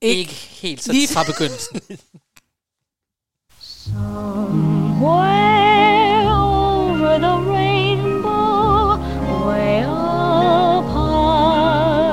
[0.03, 0.33] ikke, ikke
[0.63, 1.81] helt så lige fra begyndelsen.
[3.85, 5.03] Somewhere
[6.29, 8.97] over the rainbow,
[9.47, 12.13] way up high,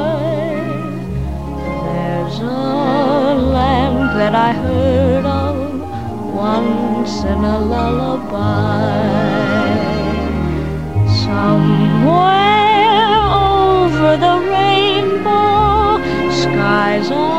[1.86, 5.56] there's a land that I heard of
[6.34, 9.00] once in a lullaby.
[11.26, 13.20] Somewhere
[13.54, 16.00] over the rainbow,
[16.32, 17.39] skies are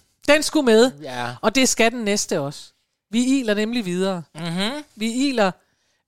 [0.33, 1.35] Den skulle med, Ja.
[1.41, 2.73] og det skal den næste også.
[3.11, 4.23] Vi iler nemlig videre.
[4.35, 4.83] Mm-hmm.
[4.95, 5.51] Vi iler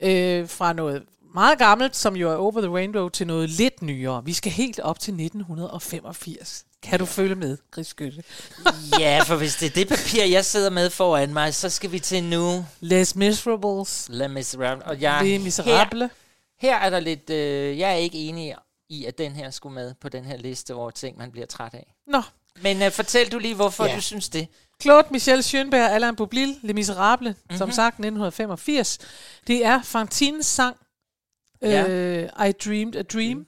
[0.04, 1.04] øh, fra noget
[1.36, 4.26] meget gammelt, som jo er Over the Rainbow, til noget lidt nyere.
[4.26, 6.66] Vi skal helt op til 1985.
[6.84, 8.24] Kan du følge med, Chris Skytte?
[9.00, 12.00] ja, for hvis det er det papir, jeg sidder med foran mig, så skal vi
[12.00, 12.66] til nu.
[12.80, 14.86] Les Miserables, Les Miserables.
[14.88, 16.12] Og jeg, Les Miserables.
[16.60, 17.30] Her, her er der lidt...
[17.30, 18.56] Øh, jeg er ikke enig
[18.90, 21.74] i, at den her skulle med på den her liste over ting, man bliver træt
[21.74, 21.94] af.
[22.08, 22.22] Nå,
[22.62, 23.96] Men øh, fortæl du lige, hvorfor Ja.
[23.96, 24.48] du synes det.
[24.82, 27.42] Claude Michel Schönberg, Alain Boublil, Les Miserables, Mhm.
[27.44, 27.58] mm-hmm.
[27.58, 28.98] som sagt 1985.
[29.48, 30.76] Det er Fantines sang,
[31.62, 31.88] Ja.
[31.88, 33.46] øh, I Dreamed a Dream, mm.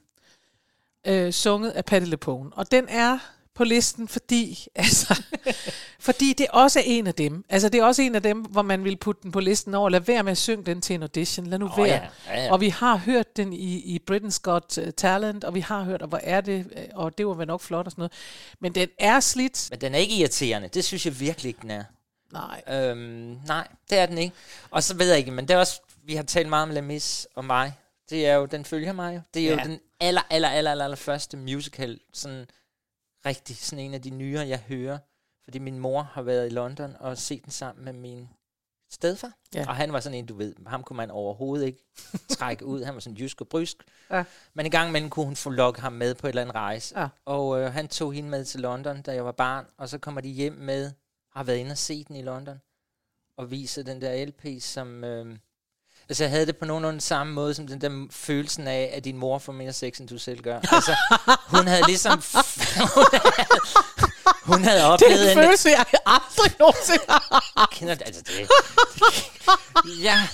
[1.11, 2.49] øh, sunget af Patti LuPone.
[2.53, 3.17] Og den er
[3.55, 5.23] på listen, fordi, altså,
[5.99, 7.45] fordi det også er en af dem.
[7.49, 9.89] Altså, det er også en af dem, hvor man vil putte den på listen over.
[9.89, 11.47] Lad være med at synge den til en audition.
[11.47, 11.87] Lad nu Åh, være.
[11.87, 12.07] ja.
[12.27, 12.51] Ja, ja.
[12.51, 16.01] Og vi har hørt den i, i Britain's Got uh, Talent, og vi har hørt,
[16.01, 18.11] og hvor er det, øh, og det var vel nok flot og sådan noget.
[18.59, 19.67] Men den er slidt.
[19.71, 20.67] Men den er ikke irriterende.
[20.67, 21.83] Det synes jeg virkelig ikke, den er.
[22.33, 22.61] Nej.
[22.79, 24.35] Øhm, nej, det er den ikke.
[24.71, 27.27] Og så ved jeg ikke, men det er også, vi har talt meget om Lemis
[27.35, 27.73] og mig.
[28.09, 29.21] Det er jo, den følger mig jo.
[29.33, 29.51] Det er Ja.
[29.51, 32.45] jo den aller, aller, aller, aller, aller første musical, sådan
[33.25, 34.97] rigtig, sådan en af de nyere, jeg hører.
[35.43, 38.29] Fordi min mor har været i London og set den sammen med min
[38.91, 39.31] stedfar.
[39.55, 39.65] Ja.
[39.67, 41.85] Og han var sådan en, du ved, ham kunne man overhovedet ikke
[42.37, 42.83] trække ud.
[42.83, 43.77] Han var sådan jysk og brysk.
[44.11, 44.23] Ja.
[44.53, 46.99] Men en gang imellem kunne hun få lokket ham med på et eller andet rejse.
[46.99, 47.07] Ja.
[47.25, 49.65] Og øh, han tog hende med til London, da jeg var barn.
[49.77, 50.91] Og så kommer de hjem med,
[51.31, 52.61] har været inde og set den i London.
[53.37, 55.03] Og viser den der LP, som...
[55.03, 55.37] Øh,
[56.09, 59.17] altså jeg havde det på nogenlunde samme måde, som den der følelsen af, at din
[59.17, 60.59] mor får mere sex, end du selv gør.
[60.75, 60.95] Altså,
[61.47, 62.11] hun havde ligesom...
[62.95, 63.31] hun, havde,
[64.45, 65.31] hun havde Det er oplevet...
[65.31, 67.67] en følelse, jeg aldrig nogensinde har.
[67.71, 68.47] Kender, altså det,
[70.03, 70.27] ja,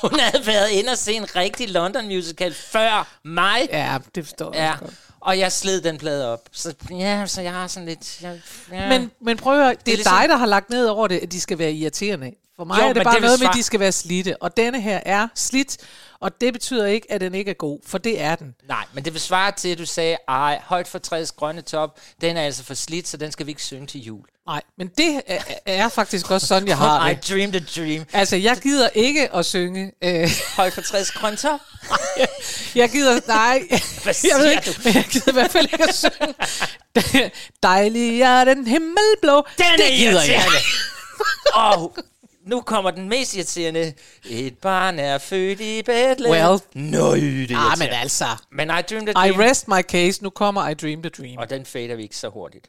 [0.00, 3.68] hun havde været inde og se en rigtig London musical før mig.
[3.72, 4.94] Ja, det forstår jeg Ja, godt.
[5.20, 6.40] og jeg sled den plade op.
[6.52, 8.22] Så ja, så jeg har sådan lidt...
[8.22, 8.40] Jeg,
[8.72, 8.88] ja.
[8.88, 11.08] Men, men prøv at høre, det, det er ligesom- dig, der har lagt ned over
[11.08, 12.30] det, at de skal være irriterende.
[12.56, 14.42] For mig Jo, er det bare det noget med, at de skal være slidte.
[14.42, 15.76] Og denne her er slidt,
[16.20, 18.54] og det betyder ikke, at den ikke er god, for det er den.
[18.68, 22.00] Nej, men det vil svare til, at du sagde, ej, højt for træets grønne top,
[22.20, 24.24] den er altså for slidt, så den skal vi ikke synge til jul.
[24.46, 27.28] Nej, men det er, er faktisk også sådan, jeg har I det.
[27.28, 28.04] dreamed a dream.
[28.12, 29.92] Altså, jeg gider ikke at synge.
[30.04, 31.60] Øh, Højt for træets grønne top.
[32.74, 34.72] jeg gider, nej, Hvad jeg ved siger ikke, du?
[34.84, 37.30] men jeg gider i hvert fald ikke at synge.
[37.62, 39.46] Dejlig er den himmelblå.
[39.58, 40.28] Den det er gider jeg.
[40.28, 40.58] irriterende.
[41.54, 41.96] Og
[42.46, 43.92] nu kommer den mest irriterende.
[44.30, 46.32] Et barn er født i Bethlehem.
[46.48, 46.60] Well.
[46.74, 48.24] Nøj, det er Ah, men altså.
[48.52, 49.40] Men I dreamed a I dream.
[49.40, 50.22] rest my case.
[50.22, 51.38] Nu kommer I Dreamed a Dream.
[51.38, 52.68] Og den fader vi ikke så hurtigt.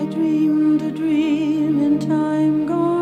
[0.00, 2.93] I dreamed a dream in time gone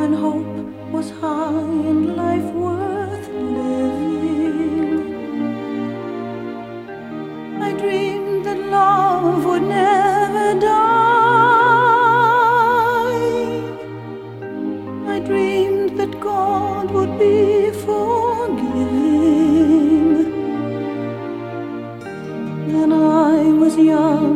[0.00, 0.56] when hope
[0.94, 5.00] was high and life worth living.
[7.68, 10.80] I dreamed that love would never die.
[15.14, 17.38] I dreamed that God would be
[17.84, 18.80] forgiving.
[22.72, 24.29] Then I was young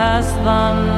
[0.00, 0.89] has them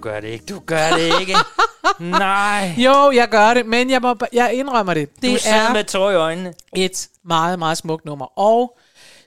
[0.00, 0.44] gør det ikke.
[0.46, 1.34] Du gør det ikke.
[1.98, 2.74] Nej.
[2.86, 5.08] Jo, jeg gør det, men jeg, må, jeg indrømmer det.
[5.22, 6.54] Du Det sidder er med tår i øjnene.
[6.76, 8.38] et meget, meget smukt nummer.
[8.38, 8.78] Og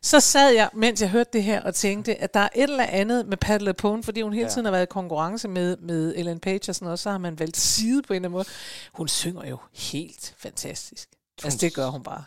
[0.01, 2.86] så sad jeg, mens jeg hørte det her, og tænkte, at der er et eller
[2.89, 4.51] andet med Patti LuPone, fordi hun hele Ja.
[4.51, 7.39] tiden har været i konkurrence med, med Ellen Page og sådan noget, så har man
[7.39, 8.45] valgt side på en eller anden måde.
[8.93, 11.09] Hun synger jo helt fantastisk.
[11.43, 12.24] Altså, det gør hun bare.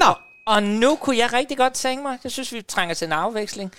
[0.00, 0.14] Nå,
[0.50, 3.72] Og nu kunne jeg rigtig godt tænke mig, jeg synes, vi trænger til en afveksling.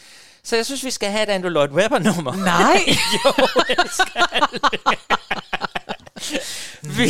[0.43, 2.35] Så jeg synes, vi skal have et Andrew Lloyd Webber-nummer.
[2.35, 2.79] nej.
[3.25, 3.31] jo,
[3.67, 4.23] det skal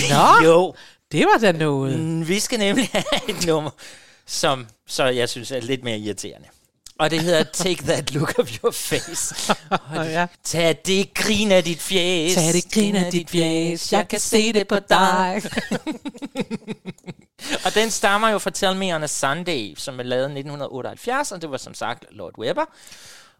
[0.09, 0.45] Nå.
[0.45, 0.75] Jo,
[1.11, 1.99] Det var da noget.
[1.99, 3.71] Mm, vi skal nemlig have et nummer,
[4.25, 6.47] som så jeg synes er lidt mere irriterende.
[7.01, 9.35] Og det hedder Take That Look of Your Face.
[9.97, 10.27] Og ja.
[10.43, 12.33] Tag det grin af dit fjæs.
[12.35, 15.41] Tag det grin af dit fjæs, jeg kan se det på dig.
[17.65, 21.31] Og den stammer jo fra Tell Me on a Sunday, som er lavet i 1978,
[21.31, 22.65] og det var som sagt Lord Webber.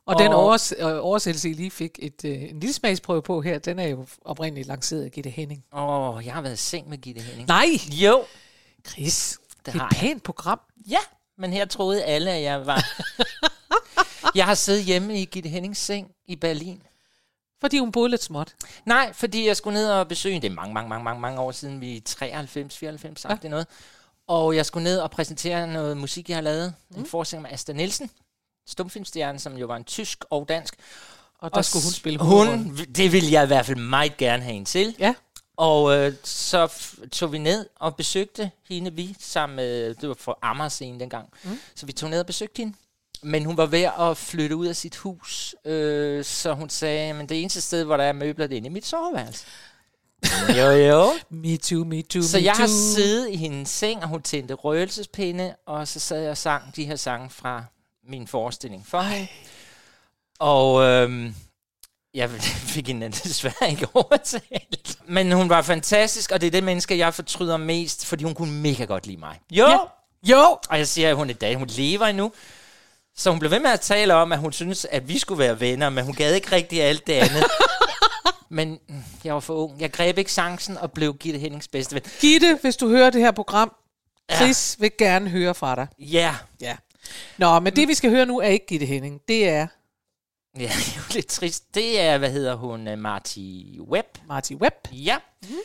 [0.05, 3.41] Og den Og- overs, øh, oversættelse, I lige fik et, øh, en lille smagsprøve på
[3.41, 5.63] her, den er jo oprindeligt lanceret af Gitte Henning.
[5.73, 7.47] Åh, oh, jeg har været i seng med Gitte Henning.
[7.47, 8.23] Nej, Jo,
[8.87, 10.59] Chris, det, Det det er har et pænt program.
[10.89, 10.97] ja,
[11.37, 12.85] men her troede alle, at jeg var...
[14.35, 16.83] jeg har siddet hjemme i Gitte Hennings seng i Berlin.
[17.61, 18.53] Fordi hun boede lidt småt.
[18.85, 21.51] Nej, fordi jeg skulle ned og besøge, det er mange, mange, mange, mange, mange år
[21.51, 23.37] siden, vi er 93, 94, sagt Ja.
[23.41, 23.67] det noget.
[24.27, 26.73] Og jeg skulle ned og præsentere noget musik, jeg har lavet.
[26.89, 26.99] Mm.
[26.99, 28.09] En forestilling med Asta Nielsen,
[28.67, 30.75] stumfilmstjerne, som jo var en tysk og dansk.
[31.39, 32.77] Og der og skulle hun spille hun, hovedrollen.
[32.95, 34.95] det ville jeg i hvert fald meget gerne have en til.
[34.99, 35.15] Ja,
[35.57, 40.15] Og øh, så f- tog vi ned og besøgte hende, vi sammen med, det var
[40.19, 41.29] for Amager dengang.
[41.43, 41.59] Mm.
[41.75, 42.77] Så vi tog ned og besøgte hende.
[43.23, 47.29] Men hun var ved at flytte ud af sit hus, øh, så hun sagde, men
[47.29, 49.45] det eneste sted, hvor der er møbler, det er inde i mit soveværelse.
[50.57, 51.11] jo, jo.
[51.29, 52.61] me too, me too, Så me jeg too.
[52.61, 56.75] har siddet i hendes seng, og hun tændte røgelsespinde, og så sad jeg og sang
[56.75, 57.63] de her sange fra
[58.09, 59.27] min forestilling for hende.
[60.39, 61.35] Og øhm,
[62.13, 62.29] jeg
[62.73, 64.97] fik hende desværre ikke overtalt.
[65.07, 68.53] Men hun var fantastisk, og det er det menneske, jeg fortryder mest, fordi hun kunne
[68.53, 69.39] mega godt lide mig.
[69.51, 69.67] Jo!
[69.67, 69.77] Ja.
[70.23, 70.57] Jo!
[70.69, 72.31] Og jeg siger, at hun i dag, hun lever endnu.
[73.21, 75.59] Så hun blev ved med at tale om, at hun synes, at vi skulle være
[75.59, 77.43] venner, men hun gad ikke rigtig alt det andet.
[78.49, 79.81] men mm, jeg var for ung.
[79.81, 82.03] Jeg greb ikke chancen og blev Gitte Hennings bedste ven.
[82.19, 83.75] Gitte, hvis du hører det her program,
[84.35, 85.87] Chris vil gerne høre fra dig.
[85.99, 86.75] Ja, Ja.
[87.37, 89.21] Nå, men det vi skal høre nu er ikke Gitte Henning.
[89.27, 89.67] Det er
[90.59, 91.75] Ja, det er jo lidt trist.
[91.75, 93.39] Det er, hvad hedder hun, uh, Marty
[93.79, 94.07] Webb.
[94.27, 94.87] Marty Webb.
[94.91, 95.17] Ja.
[95.43, 95.55] Mm.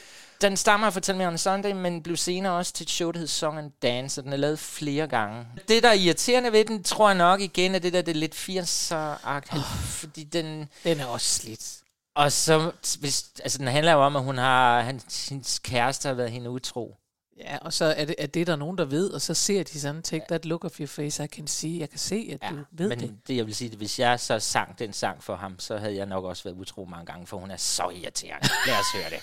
[0.41, 3.11] Den stammer fra Tell Me on a Sunday, men blev senere også til et show,
[3.11, 5.47] der hedder Song and Dance, og den er lavet flere gange.
[5.69, 8.21] Det, der er irriterende ved den, tror jeg nok igen, er det der, det er
[8.21, 9.87] lidt 80'er-agtigt, oh.
[9.89, 10.69] fordi den...
[10.85, 11.77] Den er også slidt.
[12.15, 16.15] Og så, hvis, altså den handler jo om, at hun har, hans, hendes kæreste har
[16.15, 16.97] været hende utro.
[17.41, 19.81] Ja, og så er det, er det der nogen, der ved, og så ser de
[19.81, 22.57] sådan, take that look of your face, I can see, jeg kan se, at Ja,
[22.57, 23.09] du ved men det.
[23.09, 23.29] det.
[23.29, 25.97] det jeg vil sige, at hvis jeg så sang den sang for ham, så havde
[25.97, 28.49] jeg nok også været utro mange gange, for hun er så irriterende.
[28.67, 29.19] Lad os høre det.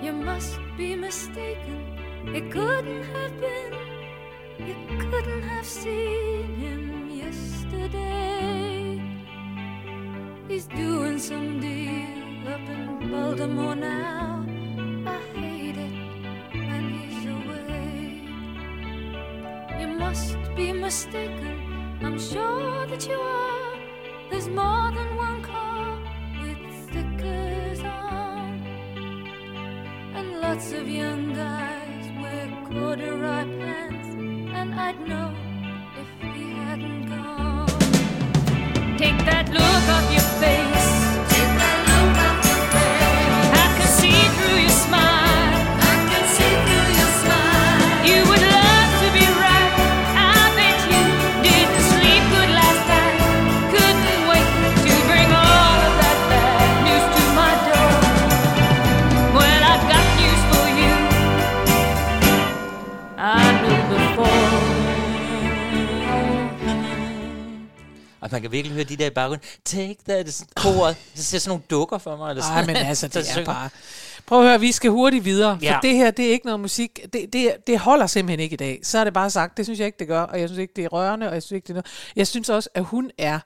[0.00, 1.98] You must be mistaken.
[2.26, 3.72] It couldn't have been.
[4.58, 9.00] You couldn't have seen him yesterday.
[10.46, 14.46] He's doing some deal up in Baltimore now.
[15.06, 15.92] I hate it
[16.52, 18.22] when he's away.
[19.80, 21.98] You must be mistaken.
[22.02, 23.74] I'm sure that you are.
[24.30, 25.42] There's more than one
[30.18, 34.08] And lots of young guys wear corduroy pants.
[34.58, 35.32] And I'd know
[36.02, 37.68] if he hadn't gone.
[38.98, 40.77] Take that look off your face.
[68.28, 69.46] Og man kan virkelig høre de der i baggrunden.
[69.64, 70.96] Take that, det er koret.
[71.14, 72.30] Så ser sådan nogle dukker for mig.
[72.30, 73.68] Eller sådan Nej, men altså, det er bare...
[74.26, 75.78] Prøv at høre, vi skal hurtigt videre, for Ja.
[75.82, 78.80] det her, det er ikke noget musik, det, det, det holder simpelthen ikke i dag.
[78.82, 80.72] Så er det bare sagt, det synes jeg ikke, det gør, og jeg synes ikke,
[80.76, 81.86] det er rørende, og jeg synes ikke, det er noget.
[82.16, 83.38] Jeg synes også, at hun er,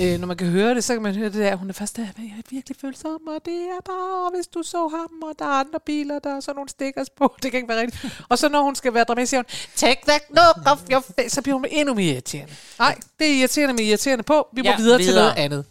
[0.00, 1.96] øh, når man kan høre det, så kan man høre det der, hun er først
[1.96, 5.44] der, jeg er virkelig følsom, og det er bare, hvis du så ham, og der
[5.44, 8.20] er andre biler, der er sådan nogle stickers på, det kan ikke være rigtigt.
[8.28, 11.34] Og så når hun skal være dramatisk, siger hun, take that look off your face,
[11.34, 12.52] så bliver hun endnu mere irriterende.
[12.78, 15.22] Nej, det er irriterende med irriterende på, vi må Ja, videre, til videre.
[15.24, 15.64] noget andet.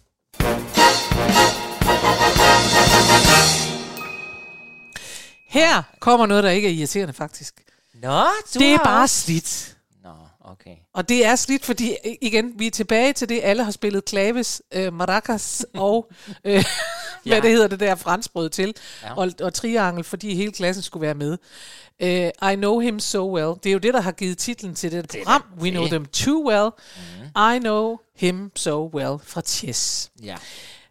[5.49, 7.53] Her kommer noget, der ikke er irriterende, faktisk.
[7.93, 9.77] Nå, du Det er har bare slidt.
[10.52, 10.76] Okay.
[10.93, 14.06] Og det er slidt, fordi i- igen, vi er tilbage til det, alle har spillet
[14.06, 16.12] klaves, øh, maracas og
[16.43, 16.64] øh, ja.
[17.26, 19.14] hvad det hedder det der franskbrød til, ja.
[19.18, 21.38] Og, og triangel, fordi hele klassen skulle være med.
[22.04, 23.54] Uh, I know him so well.
[23.64, 25.41] Det er jo det, der har givet titlen til det, er program.
[25.58, 25.91] da We know det.
[25.91, 26.70] them too well.
[27.56, 30.12] I know him so well fra Chess.
[30.24, 30.36] Ja.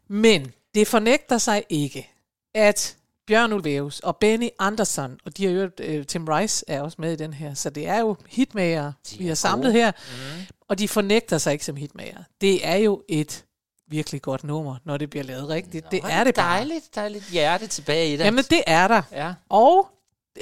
[0.08, 2.10] Men det fornægter sig ikke,
[2.54, 2.95] at
[3.26, 7.12] Bjørn Ulvaeus og Benny Andersson, og de har jo, øh, Tim Rice er også med
[7.12, 9.72] i den her, så det er jo hitmager, vi har samlet gode.
[9.72, 10.46] her, mm.
[10.68, 12.18] og de fornægter sig ikke som hitmager.
[12.40, 13.44] Det er jo et
[13.88, 15.90] virkelig godt nummer, når det bliver lavet rigtigt.
[15.90, 16.56] Det Nå, er det bare.
[16.56, 16.94] dejligt.
[16.94, 18.24] Der lidt hjerte tilbage i det.
[18.24, 19.02] Jamen, det er der.
[19.12, 19.34] Ja.
[19.48, 19.88] Og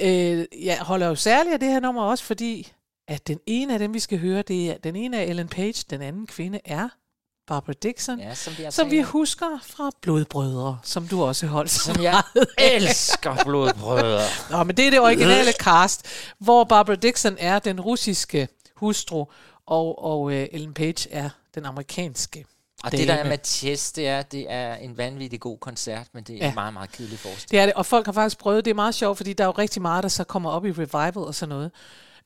[0.01, 2.71] øh, jeg holder jo særligt af det her nummer også, fordi
[3.07, 5.85] at den ene af dem, vi skal høre, det er, den ene er Ellen Page,
[5.89, 6.89] den anden kvinde er
[7.47, 12.03] Barbara Dixon, Ja, som vi som vi husker fra Blodbrødre, som du også holdt Som
[12.03, 12.21] jeg
[12.57, 14.21] elsker blodbrødre.
[14.51, 16.05] Nå, men det er det originale cast,
[16.39, 19.25] hvor Barbara Dixon er den russiske hustru,
[19.65, 22.45] og, og øh, Ellen Page er den amerikanske.
[22.83, 23.29] Og det der er dame.
[23.29, 26.47] med Chess, det er, det er en vanvittig god koncert, men det er Ja.
[26.49, 27.51] en meget, meget kedelig forestilling.
[27.51, 29.47] Det er det, og folk har faktisk prøvet, det er meget sjovt, fordi der er
[29.47, 31.71] jo rigtig meget, der så kommer op i revival og sådan noget.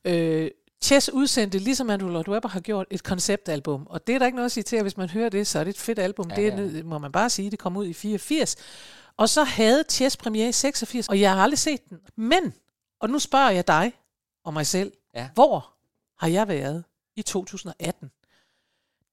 [0.04, 0.50] Øh,
[0.84, 4.36] Chess udsendte, ligesom Andrew Lloyd Webber har gjort, et konceptalbum, og det er der ikke
[4.36, 6.30] noget at sige til, at hvis man hører det, så er det et fedt album.
[6.30, 8.56] Ja, Ja, det må man bare sige, det kom ud i 84.
[9.16, 11.98] Og så havde Chess premiere i 86, og jeg har aldrig set den.
[12.16, 12.54] Men,
[13.00, 13.92] og nu spørger jeg dig
[14.44, 15.28] og mig selv, Ja.
[15.34, 15.72] hvor
[16.18, 16.84] har jeg været
[17.16, 18.10] i 2018?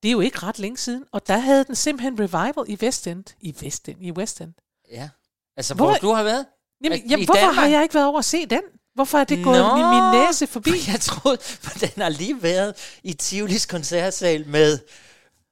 [0.03, 3.07] Det er jo ikke ret længe siden, og der havde den simpelthen revival i West
[3.07, 3.24] End.
[3.41, 4.53] I West End, i West End.
[4.91, 5.09] Ja.
[5.57, 6.45] Altså, Hvor- hvor, du har været?
[6.84, 7.55] Jamen, jamen i hvorfor Danmark?
[7.55, 8.61] har jeg ikke været over at se den?
[8.97, 9.75] Hvorfor er det gået Nå,
[10.11, 10.71] min, næse forbi?
[10.91, 12.73] Jeg troede, for den har lige været
[13.03, 14.79] i Tivolis koncertsal med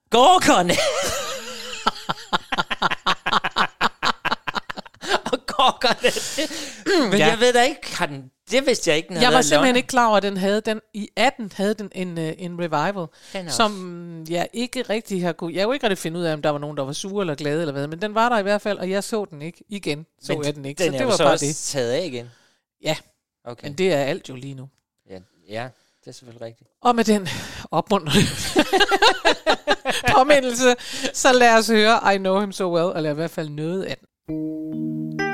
[0.09, 0.73] Gorkerne.
[5.31, 6.11] og Gorkerne.
[7.09, 7.27] Men Ja.
[7.27, 9.75] jeg ved da ikke, har den, det vidste jeg ikke, den Jeg var simpelthen London.
[9.77, 10.79] ikke klar over, at den havde den.
[10.93, 15.53] I 18 havde den en, uh, en revival, Den som jeg ikke rigtig har kunne...
[15.55, 17.35] Jeg kunne ikke rigtig finde ud af, om der var nogen, der var sure eller
[17.35, 19.63] glade eller hvad, men den var der i hvert fald, og jeg så den ikke
[19.69, 20.05] igen.
[20.21, 21.55] Så Men jeg den ikke, Den så det var bare det.
[21.55, 22.31] taget af igen.
[22.83, 22.95] Ja,
[23.45, 23.67] Okay.
[23.67, 24.69] men det er alt jo lige nu.
[25.09, 25.19] Ja,
[25.49, 25.69] ja,
[25.99, 26.69] det er selvfølgelig rigtigt.
[26.81, 27.27] Og med den
[27.71, 28.27] opmuntrende
[30.15, 30.75] påmindelse,
[31.13, 33.97] så lad os høre I Know Him So Well, eller i hvert fald noget af
[33.97, 35.24] den.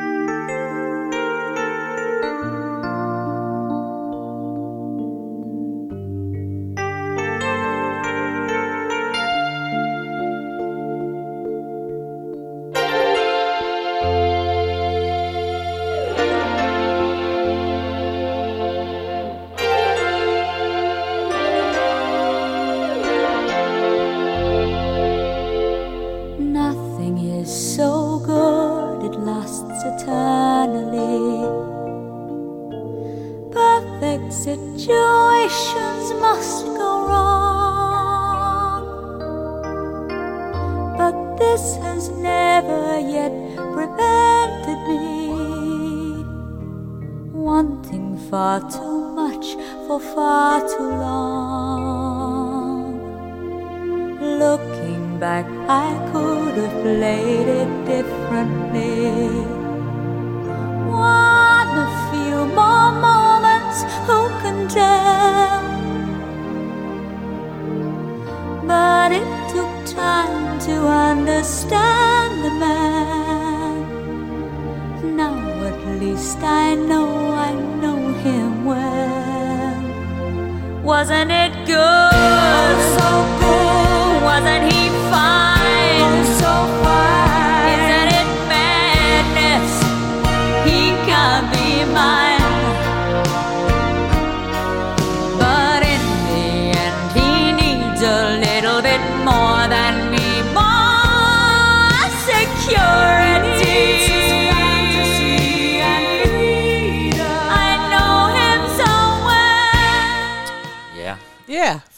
[34.44, 38.84] Situations must go wrong.
[40.98, 43.34] But this has never yet
[43.76, 46.26] prevented me
[47.34, 52.02] wanting far too much for far too long.
[54.40, 59.61] Looking back, I could have played it differently.
[71.42, 73.82] Understand the man.
[75.16, 75.36] Now
[75.70, 79.82] at least I know I know him well.
[80.84, 81.61] Wasn't it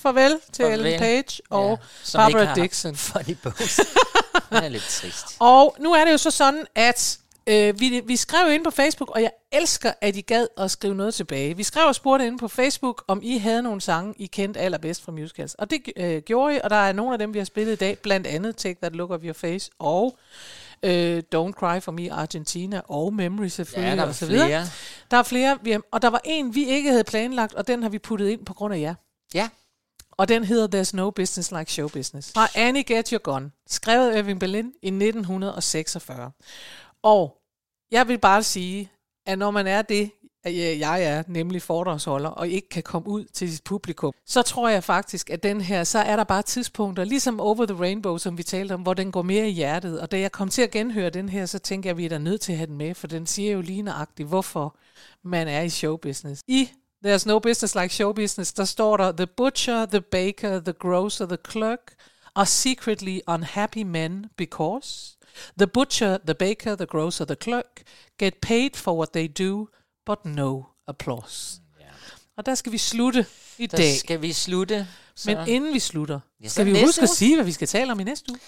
[0.04, 0.80] farvel til Farvel.
[0.80, 1.80] Ellen Page og
[2.14, 2.18] ja.
[2.18, 2.96] Barbara Dixon.
[2.96, 3.76] Funny bones.
[4.52, 5.26] det er lidt trist.
[5.40, 9.10] Og nu er det jo så sådan, at øh, vi, vi skrev ind på Facebook,
[9.10, 11.58] og jeg elsker, at I gad at skrive noget tilbage.
[11.58, 15.04] Vi skrev og spurgte inde på Facebook, om I havde nogle sange, I kendte allerbedst
[15.04, 15.54] fra musicals.
[15.54, 17.76] Og det øh, gjorde I, og der er nogle af dem, vi har spillet i
[17.76, 20.18] dag, blandt andet Take That Look Off Your Face, og
[20.84, 24.48] øh, Don't Cry For Me Argentina, og Memory selvfølgelig, Ja, der er så videre.
[24.48, 24.66] flere.
[25.12, 27.90] Der er flere, vi og der var en, vi ikke havde planlagt, og den har
[27.90, 28.96] vi puttet ind på grund af jer.
[29.34, 29.50] Ja.
[30.18, 32.32] Og den hedder There's No Business Like Show Business.
[32.34, 33.52] Fra Annie Get Your Gun.
[33.68, 36.32] Skrevet af Irving Berlin i 1946.
[37.04, 37.38] Og
[37.92, 38.92] jeg vil bare sige,
[39.26, 40.12] at når man er det,
[40.44, 44.70] at jeg er, nemlig foredragsholder, og ikke kan komme ud til sit publikum, så tror
[44.70, 48.38] jeg faktisk, at den her, så er der bare tidspunkter, ligesom Over the Rainbow, som
[48.38, 50.02] vi talte om, hvor den går mere i hjertet.
[50.02, 52.10] Og da jeg kom til at genhøre den her, så tænker jeg, at vi er
[52.10, 54.78] da nødt til at have den med, for den siger jo lige nøjagtigt, hvorfor
[55.24, 56.42] man er i showbusiness.
[56.48, 56.70] I
[57.06, 61.26] There's no business like show business, der står der, the butcher, the baker, the grocer,
[61.26, 61.94] the clerk
[62.36, 65.18] are secretly unhappy men because
[65.60, 67.82] the butcher, the baker, the grocer, the clerk
[68.20, 69.68] get paid for what they do,
[70.06, 71.60] but no applause.
[72.38, 73.26] Og der skal vi slutte
[73.58, 74.00] i Der dag.
[74.00, 74.88] skal vi slutte.
[75.26, 77.92] Men inden vi slutter, Ja, så skal vi huske at sige, hvad vi skal tale
[77.92, 78.40] om i næste uge.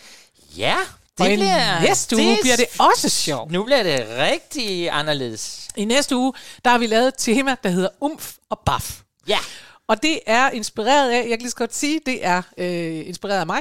[0.57, 0.77] Ja,
[1.17, 1.81] det og i bliver...
[1.81, 3.51] næste uge bliver det også sjovt.
[3.51, 5.67] Nu bliver det rigtig anderledes.
[5.75, 6.33] I næste uge,
[6.65, 9.01] der har vi lavet et tema, der hedder umf og baf.
[9.27, 9.37] Ja.
[9.87, 13.39] Og det er inspireret af, jeg kan lige så godt sige, det er øh, inspireret
[13.39, 13.59] af mig,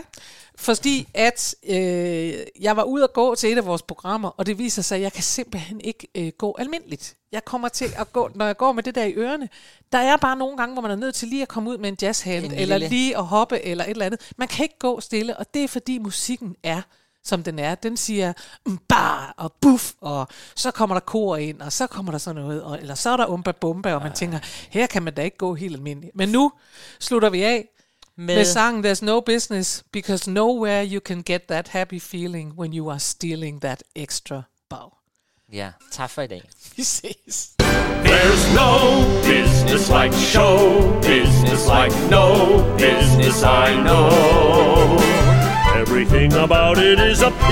[0.57, 4.59] fordi at øh, jeg var ude at gå til et af vores programmer, og det
[4.59, 7.14] viser sig, at jeg kan simpelthen ikke øh, gå almindeligt.
[7.32, 9.48] Jeg kommer til at gå, når jeg går med det der i ørerne,
[9.92, 11.88] der er bare nogle gange, hvor man er nødt til lige at komme ud med
[11.88, 14.20] en jazzhand, En eller lille- lige at hoppe, eller et eller andet.
[14.36, 16.82] Man kan ikke gå stille, og det er fordi musikken er
[17.25, 17.75] som den er.
[17.75, 18.33] Den siger
[18.66, 22.43] mm, bar og buff, og så kommer der kor ind, og så kommer der sådan
[22.43, 24.39] noget, og, eller så er der umba bumba, og man tænker,
[24.70, 26.16] her kan man da ikke gå helt almindeligt.
[26.16, 26.53] Men nu
[27.01, 27.68] slutter vi af
[28.16, 32.75] med, med sangen There's no business, because nowhere you can get that happy feeling when
[32.75, 34.91] you are stealing that extra bow.
[35.53, 36.43] Ja, tak for i dag.
[36.77, 37.51] Vi ses.
[38.05, 42.27] There's no business like show business, like no
[42.79, 45.34] business I know.
[45.87, 47.45] Everything about it is appealing.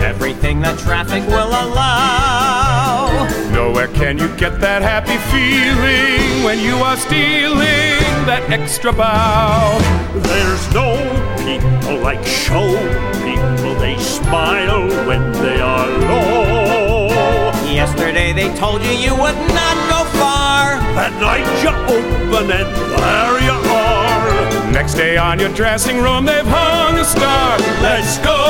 [0.00, 3.28] Everything that traffic will allow.
[3.52, 9.76] Nowhere can you get that happy feeling when you are stealing that extra bow.
[10.14, 10.96] There's no
[11.44, 12.72] people like show
[13.20, 13.74] people.
[13.78, 17.52] They smile when they are low.
[17.70, 20.80] Yesterday they told you you would not go far.
[20.96, 24.43] That night you open and there you are.
[24.74, 27.58] Next day on your dressing room, they've hung a star.
[27.80, 28.40] Let's go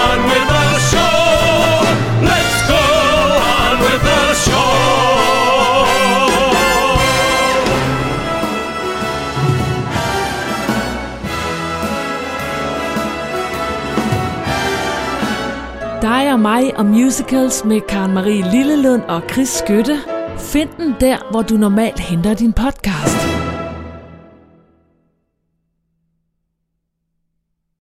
[0.00, 1.18] on with the show.
[2.30, 2.84] Let's go
[3.58, 4.88] on with the show.
[16.02, 19.98] Dig og mig og musicals med Karen Marie Lillelund og Chris Skytte.
[20.38, 23.47] Find den der, hvor du normalt henter din podcast.